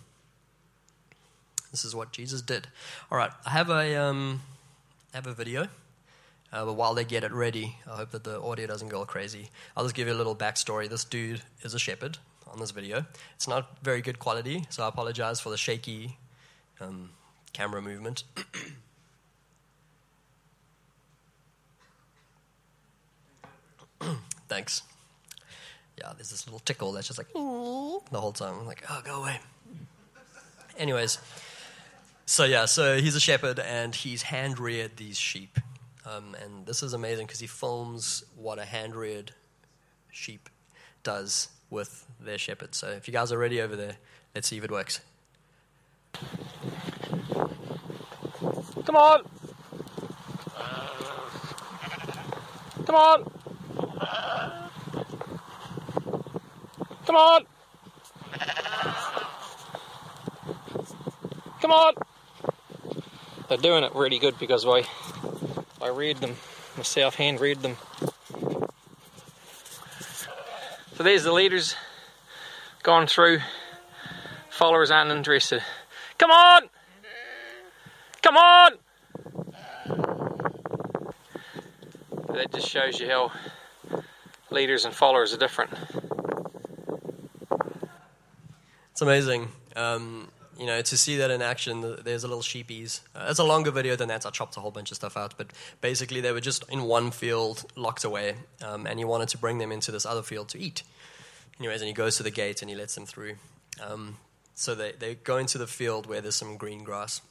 This 1.71 1.83
is 1.83 1.97
what 1.97 2.13
Jesus 2.13 2.43
did. 2.43 2.67
All 3.11 3.17
right, 3.17 3.31
I 3.47 3.51
have 3.51 3.71
a, 3.71 3.97
um, 3.97 4.43
I 5.15 5.17
have 5.17 5.27
a 5.27 5.33
video. 5.33 5.69
Uh, 6.53 6.65
but 6.65 6.75
while 6.75 6.95
they 6.95 7.05
get 7.05 7.25
it 7.25 7.33
ready, 7.33 7.77
I 7.87 7.97
hope 7.97 8.11
that 8.13 8.25
the 8.25 8.41
audio 8.41 8.67
doesn't 8.67 8.89
go 8.89 9.05
crazy. 9.05 9.51
I'll 9.77 9.85
just 9.85 9.95
give 9.95 10.09
you 10.09 10.15
a 10.15 10.17
little 10.17 10.35
backstory. 10.35 10.89
This 10.89 11.05
dude 11.05 11.43
is 11.63 11.75
a 11.75 11.79
shepherd 11.79 12.17
on 12.51 12.59
this 12.59 12.71
video. 12.71 13.05
It's 13.37 13.47
not 13.47 13.77
very 13.83 14.01
good 14.01 14.19
quality, 14.19 14.65
so 14.71 14.83
I 14.83 14.89
apologize 14.89 15.41
for 15.41 15.51
the 15.51 15.59
shaky 15.59 16.17
um, 16.81 17.11
camera 17.53 17.83
movement. 17.83 18.25
Thanks. 24.49 24.83
Yeah, 25.99 26.13
there's 26.17 26.31
this 26.31 26.47
little 26.47 26.61
tickle 26.61 26.93
that's 26.93 27.09
just 27.09 27.19
like 27.19 27.31
the 27.33 27.41
whole 27.41 28.33
time. 28.33 28.55
I'm 28.61 28.67
like, 28.67 28.85
oh, 28.89 29.03
go 29.05 29.21
away. 29.21 29.39
Anyways, 30.79 31.19
so 32.25 32.45
yeah, 32.45 32.67
so 32.67 32.99
he's 32.99 33.17
a 33.17 33.21
shepherd 33.21 33.59
and 33.59 33.95
he's 33.95 34.23
hand 34.23 34.59
reared 34.59 34.97
these 34.97 35.19
sheep. 35.19 35.59
Um, 36.09 36.35
and 36.43 36.65
this 36.65 36.83
is 36.83 36.95
amazing 36.95 37.27
because 37.27 37.41
he 37.41 37.47
films 37.47 38.25
what 38.37 38.59
a 38.59 38.65
hand 38.65 38.95
reared 38.95 39.33
sheep 40.11 40.49
does 41.03 41.49
with 41.71 42.07
their 42.19 42.39
shepherd. 42.39 42.75
So 42.75 42.89
if 42.89 43.07
you 43.09 43.13
guys 43.13 43.31
are 43.31 43.39
ready 43.39 43.61
over 43.61 43.77
there, 43.77 43.97
let's 44.35 44.49
see 44.49 44.57
if 44.57 44.65
it 44.65 44.71
works. 44.71 45.01
Come 48.87 48.97
on! 48.97 49.23
Come 52.87 52.95
on! 52.95 53.33
Come 57.05 57.17
on! 57.17 57.47
Come 61.61 61.71
on! 61.73 61.95
They're 63.49 63.59
doing 63.59 63.85
it 63.85 63.95
really 63.95 64.19
good 64.19 64.39
because 64.39 64.65
why? 64.65 64.85
I 65.81 65.89
read 65.89 66.19
them 66.19 66.37
myself, 66.77 67.15
hand 67.15 67.41
read 67.41 67.63
them. 67.63 67.77
So 70.97 71.03
there's 71.05 71.25
the 71.25 71.33
leaders 71.33 71.77
gone 72.83 73.07
through. 73.07 73.39
Followers 74.51 74.91
aren't 74.91 75.11
interested. 75.11 75.63
Come 76.19 76.31
on! 76.31 76.69
Come 78.23 78.37
on! 78.37 78.73
That 82.35 82.53
just 82.53 82.69
shows 82.69 82.99
you 83.01 83.09
how 83.09 83.33
leaders 84.51 84.85
and 84.85 84.93
followers 84.95 85.33
are 85.33 85.39
different. 85.39 85.71
It's 88.91 89.03
amazing. 89.03 89.49
Um, 89.77 90.29
you 90.59 90.67
know, 90.67 90.83
to 90.83 90.97
see 90.97 91.17
that 91.19 91.31
in 91.31 91.41
action, 91.41 91.97
there's 92.03 92.25
a 92.25 92.29
little 92.29 92.43
sheepies. 92.43 93.01
Uh, 93.15 93.27
it's 93.31 93.39
a 93.39 93.45
longer 93.45 93.71
video 93.71 93.95
than 93.95 94.09
that. 94.09 94.25
So 94.25 94.29
I 94.29 94.33
chopped 94.33 94.57
a 94.57 94.61
whole 94.61 94.73
bunch 94.73 94.91
of 94.91 94.97
stuff 94.97 95.17
out, 95.17 95.35
but 95.39 95.53
basically 95.81 96.21
they 96.21 96.33
were 96.33 96.41
just 96.41 96.69
in 96.69 96.83
one 96.83 97.13
field, 97.13 97.65
locked 97.77 98.03
away, 98.03 98.35
um, 98.65 98.85
and 98.85 98.99
he 98.99 99.05
wanted 99.05 99.29
to 99.29 99.39
bring 99.39 99.59
them 99.59 99.71
into 99.71 99.93
this 99.93 100.05
other 100.05 100.23
field 100.23 100.49
to 100.51 100.59
eat. 100.59 100.83
Anyways, 101.61 101.81
and 101.81 101.87
he 101.87 101.95
goes 101.95 102.17
to 102.17 102.25
the 102.25 102.31
gate 102.33 102.61
and 102.61 102.69
he 102.69 102.77
lets 102.77 102.97
them 102.97 103.07
through. 103.07 103.37
Um, 103.81 104.17
so 104.55 104.75
they, 104.75 104.93
they 104.99 105.15
go 105.15 105.37
into 105.37 105.59
the 105.59 105.69
field 105.69 106.07
where 106.07 106.21
there's 106.21 106.35
some 106.35 106.57
green 106.57 106.83
grass, 106.83 107.23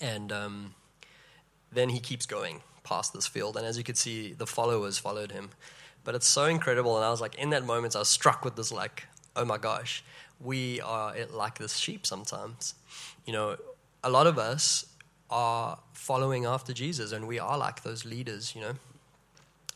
and 0.00 0.32
um, 0.32 0.74
then 1.70 1.90
he 1.90 2.00
keeps 2.00 2.24
going 2.24 2.62
past 2.82 3.12
this 3.12 3.26
field. 3.26 3.58
And 3.58 3.66
as 3.66 3.76
you 3.76 3.84
could 3.84 3.98
see, 3.98 4.32
the 4.32 4.46
followers 4.46 4.96
followed 4.96 5.32
him. 5.32 5.50
But 6.02 6.14
it's 6.14 6.26
so 6.26 6.46
incredible, 6.46 6.96
and 6.96 7.04
I 7.04 7.10
was 7.10 7.20
like, 7.20 7.34
in 7.34 7.50
that 7.50 7.64
moment, 7.64 7.94
I 7.94 8.00
was 8.00 8.08
struck 8.08 8.42
with 8.42 8.56
this, 8.56 8.72
like, 8.72 9.04
oh 9.36 9.44
my 9.44 9.58
gosh 9.58 10.02
we 10.42 10.80
are 10.80 11.14
like 11.30 11.58
this 11.58 11.76
sheep 11.76 12.06
sometimes. 12.06 12.74
You 13.26 13.32
know, 13.32 13.56
a 14.02 14.10
lot 14.10 14.26
of 14.26 14.38
us 14.38 14.86
are 15.30 15.78
following 15.92 16.44
after 16.44 16.72
Jesus 16.72 17.12
and 17.12 17.26
we 17.26 17.38
are 17.38 17.56
like 17.56 17.82
those 17.82 18.04
leaders, 18.04 18.54
you 18.54 18.60
know. 18.60 18.74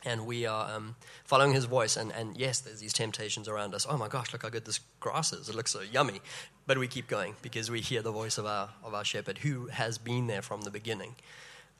And 0.05 0.25
we 0.25 0.47
are 0.47 0.71
um, 0.71 0.95
following 1.25 1.53
his 1.53 1.65
voice. 1.65 1.97
And, 1.97 2.13
and 2.13 2.37
yes, 2.37 2.61
there's 2.61 2.79
these 2.79 2.93
temptations 2.93 3.49
around 3.49 3.75
us. 3.75 3.87
Oh 3.89 3.97
my 3.97 4.07
gosh, 4.07 4.33
look 4.33 4.43
how 4.43 4.51
good 4.51 4.65
this 4.65 4.79
grass 5.01 5.33
is. 5.33 5.49
It 5.49 5.57
looks 5.57 5.73
so 5.73 5.81
yummy. 5.81 6.21
But 6.65 6.79
we 6.79 6.87
keep 6.87 7.09
going 7.09 7.35
because 7.43 7.71
we 7.73 7.81
hear 7.81 8.03
the 8.03 8.13
voice 8.13 8.39
of 8.39 8.47
our, 8.47 8.69
of 8.85 8.95
our 8.95 9.05
shepherd 9.05 9.39
who 9.39 9.67
has 9.67 9.99
been 9.99 10.29
there 10.29 10.43
from 10.43 10.61
the 10.61 10.71
beginning. 10.71 11.17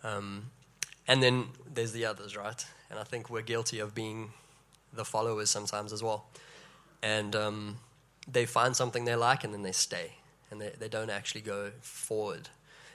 Um, 0.03 0.51
and 1.07 1.23
then 1.23 1.47
there's 1.73 1.93
the 1.93 2.05
others, 2.05 2.37
right? 2.37 2.67
And 2.91 2.99
I 2.99 3.05
think 3.05 3.31
we're 3.31 3.43
guilty 3.43 3.79
of 3.79 3.95
being 3.95 4.33
the 4.93 5.05
followers 5.05 5.51
sometimes 5.51 5.93
as 5.93 6.03
well. 6.03 6.27
And 7.03 7.37
um, 7.37 7.77
they 8.27 8.47
find 8.47 8.77
something 8.77 9.05
they 9.05 9.15
like 9.15 9.45
and 9.45 9.53
then 9.53 9.63
they 9.63 9.73
stay 9.73 10.13
and 10.51 10.61
they, 10.61 10.73
they 10.79 10.89
don't 10.89 11.11
actually 11.11 11.41
go 11.41 11.71
forward. 11.81 12.49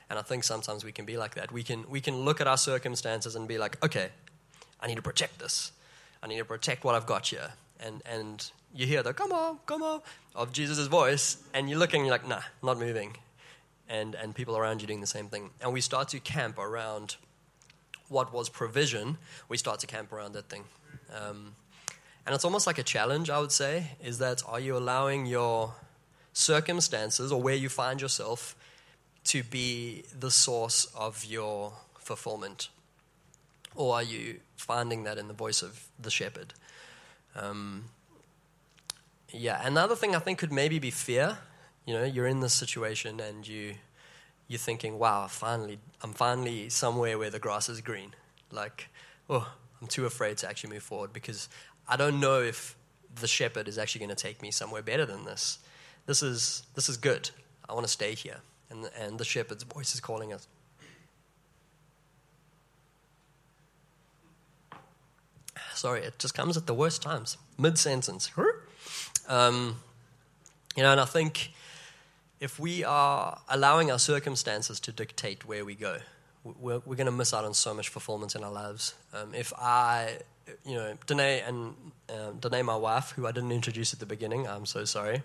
And 0.09 0.19
I 0.19 0.21
think 0.23 0.43
sometimes 0.43 0.83
we 0.83 0.91
can 0.91 1.05
be 1.05 1.17
like 1.17 1.35
that. 1.35 1.51
We 1.51 1.63
can, 1.63 1.89
we 1.89 2.01
can 2.01 2.17
look 2.17 2.41
at 2.41 2.47
our 2.47 2.57
circumstances 2.57 3.35
and 3.35 3.47
be 3.47 3.57
like, 3.57 3.83
okay, 3.83 4.09
I 4.79 4.87
need 4.87 4.95
to 4.95 5.01
protect 5.01 5.39
this. 5.39 5.71
I 6.21 6.27
need 6.27 6.37
to 6.37 6.45
protect 6.45 6.83
what 6.83 6.95
I've 6.95 7.05
got 7.05 7.27
here. 7.27 7.51
And, 7.79 8.01
and 8.05 8.51
you 8.75 8.85
hear 8.85 9.03
the 9.03 9.13
come 9.13 9.31
on, 9.31 9.59
come 9.65 9.81
on 9.81 10.01
of 10.35 10.51
Jesus' 10.53 10.87
voice, 10.87 11.37
and 11.53 11.69
you're 11.69 11.79
looking, 11.79 12.05
you're 12.05 12.11
like, 12.11 12.27
nah, 12.27 12.41
not 12.61 12.77
moving. 12.77 13.15
And, 13.89 14.15
and 14.15 14.33
people 14.33 14.57
around 14.57 14.81
you 14.81 14.87
doing 14.87 15.01
the 15.01 15.07
same 15.07 15.27
thing. 15.27 15.49
And 15.61 15.73
we 15.73 15.81
start 15.81 16.09
to 16.09 16.19
camp 16.19 16.57
around 16.57 17.17
what 18.07 18.33
was 18.33 18.49
provision, 18.49 19.17
we 19.47 19.57
start 19.57 19.79
to 19.79 19.87
camp 19.87 20.11
around 20.11 20.33
that 20.33 20.49
thing. 20.49 20.63
Um, 21.13 21.55
and 22.25 22.35
it's 22.35 22.45
almost 22.45 22.67
like 22.67 22.77
a 22.77 22.83
challenge, 22.83 23.29
I 23.29 23.39
would 23.39 23.51
say, 23.51 23.91
is 24.03 24.19
that 24.19 24.43
are 24.47 24.59
you 24.59 24.77
allowing 24.77 25.25
your 25.25 25.73
circumstances 26.33 27.31
or 27.31 27.41
where 27.41 27.55
you 27.55 27.69
find 27.69 27.99
yourself 27.99 28.55
to 29.25 29.43
be 29.43 30.03
the 30.17 30.31
source 30.31 30.85
of 30.95 31.25
your 31.25 31.73
fulfillment? 31.97 32.69
Or 33.75 33.95
are 33.95 34.03
you 34.03 34.39
finding 34.55 35.03
that 35.03 35.17
in 35.17 35.27
the 35.27 35.33
voice 35.33 35.61
of 35.61 35.87
the 35.99 36.11
shepherd? 36.11 36.53
Um, 37.35 37.85
yeah, 39.31 39.65
another 39.65 39.95
thing 39.95 40.15
I 40.15 40.19
think 40.19 40.39
could 40.39 40.51
maybe 40.51 40.79
be 40.79 40.91
fear. 40.91 41.37
You 41.85 41.93
know, 41.95 42.03
you're 42.03 42.27
in 42.27 42.41
this 42.41 42.53
situation 42.53 43.19
and 43.19 43.47
you 43.47 43.75
you're 44.47 44.59
thinking, 44.59 44.99
"Wow, 44.99 45.27
finally, 45.27 45.79
I'm 46.01 46.13
finally 46.13 46.67
somewhere 46.69 47.17
where 47.17 47.29
the 47.29 47.39
grass 47.39 47.69
is 47.69 47.79
green." 47.79 48.13
Like, 48.51 48.89
oh, 49.29 49.53
I'm 49.81 49.87
too 49.87 50.05
afraid 50.05 50.37
to 50.39 50.49
actually 50.49 50.73
move 50.73 50.83
forward 50.83 51.13
because 51.13 51.47
I 51.87 51.97
don't 51.97 52.19
know 52.19 52.41
if 52.41 52.75
the 53.19 53.27
shepherd 53.27 53.67
is 53.67 53.77
actually 53.77 53.99
going 53.99 54.15
to 54.15 54.23
take 54.23 54.41
me 54.41 54.51
somewhere 54.51 54.81
better 54.81 55.05
than 55.05 55.25
this. 55.25 55.59
This 56.05 56.23
is 56.23 56.63
this 56.75 56.89
is 56.89 56.97
good. 56.97 57.29
I 57.67 57.73
want 57.73 57.85
to 57.85 57.91
stay 57.91 58.15
here, 58.15 58.37
and 58.69 58.89
and 58.97 59.17
the 59.19 59.25
shepherd's 59.25 59.63
voice 59.63 59.93
is 59.93 59.99
calling 59.99 60.33
us. 60.33 60.47
Sorry, 65.73 66.01
it 66.01 66.19
just 66.19 66.33
comes 66.33 66.57
at 66.57 66.67
the 66.67 66.73
worst 66.73 67.01
times, 67.01 67.37
mid 67.57 67.77
sentence. 67.77 68.29
Um, 69.27 69.77
you 70.75 70.83
know, 70.83 70.91
and 70.91 71.01
I 71.01 71.05
think 71.05 71.51
if 72.39 72.59
we 72.59 72.83
are 72.83 73.39
allowing 73.49 73.91
our 73.91 73.99
circumstances 73.99 74.79
to 74.81 74.91
dictate 74.91 75.45
where 75.45 75.63
we 75.63 75.75
go, 75.75 75.97
we're, 76.43 76.81
we're 76.85 76.95
going 76.95 77.05
to 77.05 77.11
miss 77.11 77.33
out 77.33 77.45
on 77.45 77.53
so 77.53 77.73
much 77.73 77.91
performance 77.93 78.35
in 78.35 78.43
our 78.43 78.51
lives. 78.51 78.95
Um, 79.13 79.33
if 79.33 79.53
I, 79.57 80.17
you 80.65 80.75
know, 80.75 80.97
Danae 81.05 81.41
and 81.41 81.75
um, 82.09 82.37
Danae, 82.39 82.61
my 82.61 82.75
wife, 82.75 83.11
who 83.11 83.27
I 83.27 83.31
didn't 83.31 83.51
introduce 83.51 83.93
at 83.93 83.99
the 83.99 84.05
beginning, 84.05 84.47
I'm 84.47 84.65
so 84.65 84.85
sorry. 84.85 85.23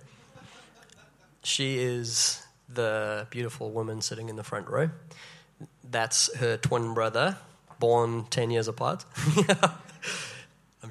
She 1.43 1.79
is 1.79 2.43
the 2.69 3.27
beautiful 3.31 3.71
woman 3.71 4.01
sitting 4.01 4.29
in 4.29 4.37
the 4.37 4.43
front 4.43 4.69
row. 4.69 4.91
That's 5.89 6.35
her 6.37 6.57
twin 6.57 6.95
brother, 6.95 7.37
born 7.79 8.27
10 8.31 8.51
years 8.51 8.69
apart. 8.69 9.05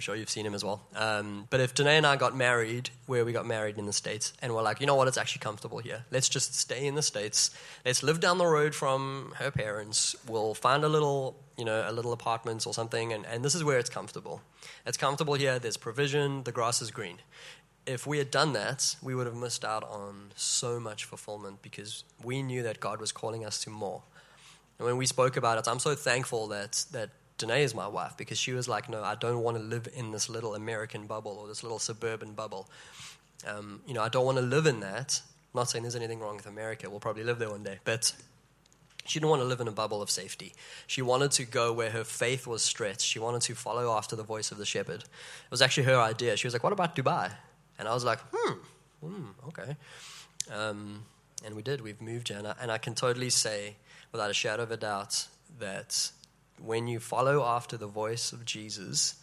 Sure 0.06 0.16
you've 0.16 0.30
seen 0.30 0.46
him 0.46 0.54
as 0.54 0.64
well. 0.64 0.84
Um, 0.96 1.48
but 1.50 1.60
if 1.62 1.74
Danae 1.74 1.98
and 1.98 2.06
I 2.06 2.16
got 2.16 2.38
married, 2.38 2.92
where 3.08 3.26
we 3.26 3.32
got 3.32 3.48
married 3.48 3.80
in 3.80 3.88
the 3.88 3.92
States, 3.92 4.34
and 4.40 4.54
we're 4.54 4.62
like, 4.62 4.80
you 4.80 4.86
know 4.86 4.94
what, 4.94 5.08
it's 5.08 5.18
actually 5.18 5.40
comfortable 5.40 5.80
here. 5.80 6.06
Let's 6.12 6.30
just 6.30 6.54
stay 6.54 6.86
in 6.86 6.94
the 6.94 7.02
States. 7.02 7.50
Let's 7.84 8.04
live 8.04 8.20
down 8.20 8.38
the 8.38 8.46
road 8.46 8.76
from 8.76 9.34
her 9.38 9.50
parents. 9.50 10.16
We'll 10.28 10.54
find 10.54 10.84
a 10.84 10.88
little, 10.88 11.36
you 11.58 11.66
know, 11.66 11.84
a 11.88 11.92
little 11.92 12.14
apartment 12.14 12.68
or 12.68 12.74
something, 12.76 13.14
and, 13.14 13.26
and 13.26 13.44
this 13.44 13.56
is 13.56 13.64
where 13.64 13.80
it's 13.80 13.90
comfortable. 13.90 14.44
It's 14.86 14.96
comfortable 14.96 15.34
here. 15.34 15.58
There's 15.58 15.76
provision. 15.76 16.44
The 16.44 16.52
grass 16.52 16.84
is 16.84 16.92
green. 16.92 17.18
If 17.88 18.06
we 18.06 18.20
had 18.20 18.30
done 18.30 18.54
that, 18.54 18.98
we 19.02 19.16
would 19.16 19.26
have 19.26 19.36
missed 19.36 19.66
out 19.66 19.84
on 19.86 20.34
so 20.36 20.80
much 20.80 21.06
fulfillment 21.06 21.64
because 21.64 22.04
we 22.24 22.44
knew 22.44 22.62
that 22.62 22.80
God 22.80 23.00
was 23.00 23.12
calling 23.12 23.44
us 23.44 23.60
to 23.64 23.72
more. 23.72 24.04
And 24.78 24.86
when 24.86 24.98
we 24.98 25.08
spoke 25.08 25.36
about 25.36 25.58
it, 25.58 25.68
I'm 25.68 25.80
so 25.80 25.96
thankful 25.96 26.46
that 26.50 26.86
that 26.92 27.10
Danae 27.38 27.64
is 27.64 27.76
my 27.76 27.88
wife 27.88 28.16
because 28.18 28.38
she 28.38 28.54
was 28.54 28.68
like, 28.68 28.90
no, 28.90 29.04
I 29.04 29.16
don't 29.16 29.44
want 29.44 29.58
to 29.58 29.64
live 29.64 29.88
in 29.94 30.12
this 30.12 30.30
little 30.30 30.56
American 30.56 31.06
bubble 31.06 31.38
or 31.40 31.48
this 31.48 31.64
little 31.64 31.80
suburban 31.80 32.34
bubble. 32.34 32.70
Um, 33.46 33.82
you 33.86 33.94
know, 33.94 34.02
I 34.02 34.10
don't 34.10 34.26
want 34.26 34.38
to 34.38 34.44
live 34.44 34.66
in 34.66 34.80
that. 34.80 35.22
I'm 35.54 35.60
not 35.60 35.70
saying 35.70 35.84
there's 35.84 35.96
anything 35.96 36.20
wrong 36.20 36.38
with 36.38 36.46
America. 36.46 36.90
We'll 36.90 37.00
probably 37.00 37.24
live 37.24 37.40
there 37.40 37.50
one 37.50 37.64
day, 37.64 37.80
but 37.84 38.14
she 39.06 39.20
didn't 39.20 39.30
want 39.30 39.42
to 39.42 39.46
live 39.46 39.60
in 39.60 39.68
a 39.68 39.72
bubble 39.72 40.02
of 40.02 40.10
safety. 40.10 40.54
She 40.88 41.02
wanted 41.02 41.32
to 41.32 41.46
go 41.46 41.72
where 41.72 41.92
her 41.92 42.04
faith 42.04 42.48
was 42.48 42.64
stretched. 42.64 43.02
She 43.02 43.20
wanted 43.20 43.42
to 43.44 43.56
follow 43.56 43.96
after 43.96 44.16
the 44.16 44.24
voice 44.24 44.52
of 44.52 44.58
the 44.58 44.66
shepherd. 44.66 45.02
It 45.02 45.52
was 45.52 45.62
actually 45.62 45.84
her 45.84 46.00
idea. 46.00 46.36
She 46.38 46.48
was 46.48 46.54
like, 46.54 46.64
"What 46.64 46.74
about 46.74 46.96
Dubai?" 46.96 47.32
And 47.78 47.88
I 47.88 47.94
was 47.94 48.04
like, 48.04 48.20
"Hmm, 48.34 48.54
hmm 49.02 49.28
okay." 49.48 49.76
Um, 50.52 51.06
and 51.46 51.56
we 51.56 51.62
did. 51.62 51.82
We've 51.82 52.02
moved 52.02 52.30
here, 52.30 52.38
and 52.38 52.48
I, 52.48 52.56
and 52.62 52.72
I 52.72 52.78
can 52.78 52.96
totally 52.96 53.30
say, 53.30 53.76
without 54.12 54.32
a 54.32 54.34
shadow 54.34 54.64
of 54.64 54.72
a 54.72 54.78
doubt, 54.78 55.28
that 55.60 56.12
when 56.64 56.88
you 56.88 57.00
follow 57.00 57.44
after 57.44 57.78
the 57.78 57.88
voice 57.88 58.32
of 58.32 58.46
Jesus, 58.46 59.16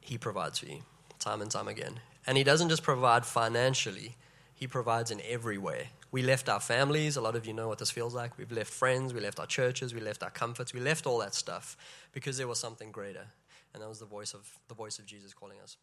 He 0.00 0.18
provides 0.18 0.58
for 0.58 0.66
you 0.66 0.82
time 1.18 1.40
and 1.40 1.50
time 1.50 1.68
again. 1.68 2.00
And 2.26 2.36
He 2.36 2.44
doesn't 2.44 2.68
just 2.68 2.82
provide 2.82 3.24
financially, 3.26 4.16
He 4.54 4.66
provides 4.66 5.10
in 5.10 5.20
every 5.28 5.58
way. 5.58 5.88
We 6.10 6.22
left 6.22 6.50
our 6.50 6.60
families. 6.60 7.16
A 7.16 7.22
lot 7.22 7.36
of 7.36 7.46
you 7.46 7.54
know 7.54 7.68
what 7.68 7.78
this 7.78 7.90
feels 7.90 8.14
like. 8.14 8.36
We've 8.36 8.52
left 8.52 8.70
friends, 8.70 9.14
we 9.14 9.20
left 9.20 9.40
our 9.40 9.46
churches, 9.46 9.94
we 9.94 10.00
left 10.00 10.22
our 10.22 10.30
comforts, 10.30 10.74
we 10.74 10.80
left 10.80 11.06
all 11.06 11.18
that 11.18 11.34
stuff 11.34 11.76
because 12.12 12.36
there 12.36 12.46
was 12.46 12.60
something 12.60 12.92
greater. 12.92 13.26
And 13.72 13.82
that 13.82 13.88
was 13.88 13.98
the 13.98 14.04
voice 14.04 14.34
of 14.34 14.46
the 14.68 14.74
voice 14.74 14.98
of 14.98 15.06
Jesus 15.06 15.32
calling 15.32 15.58
us. 15.62 15.78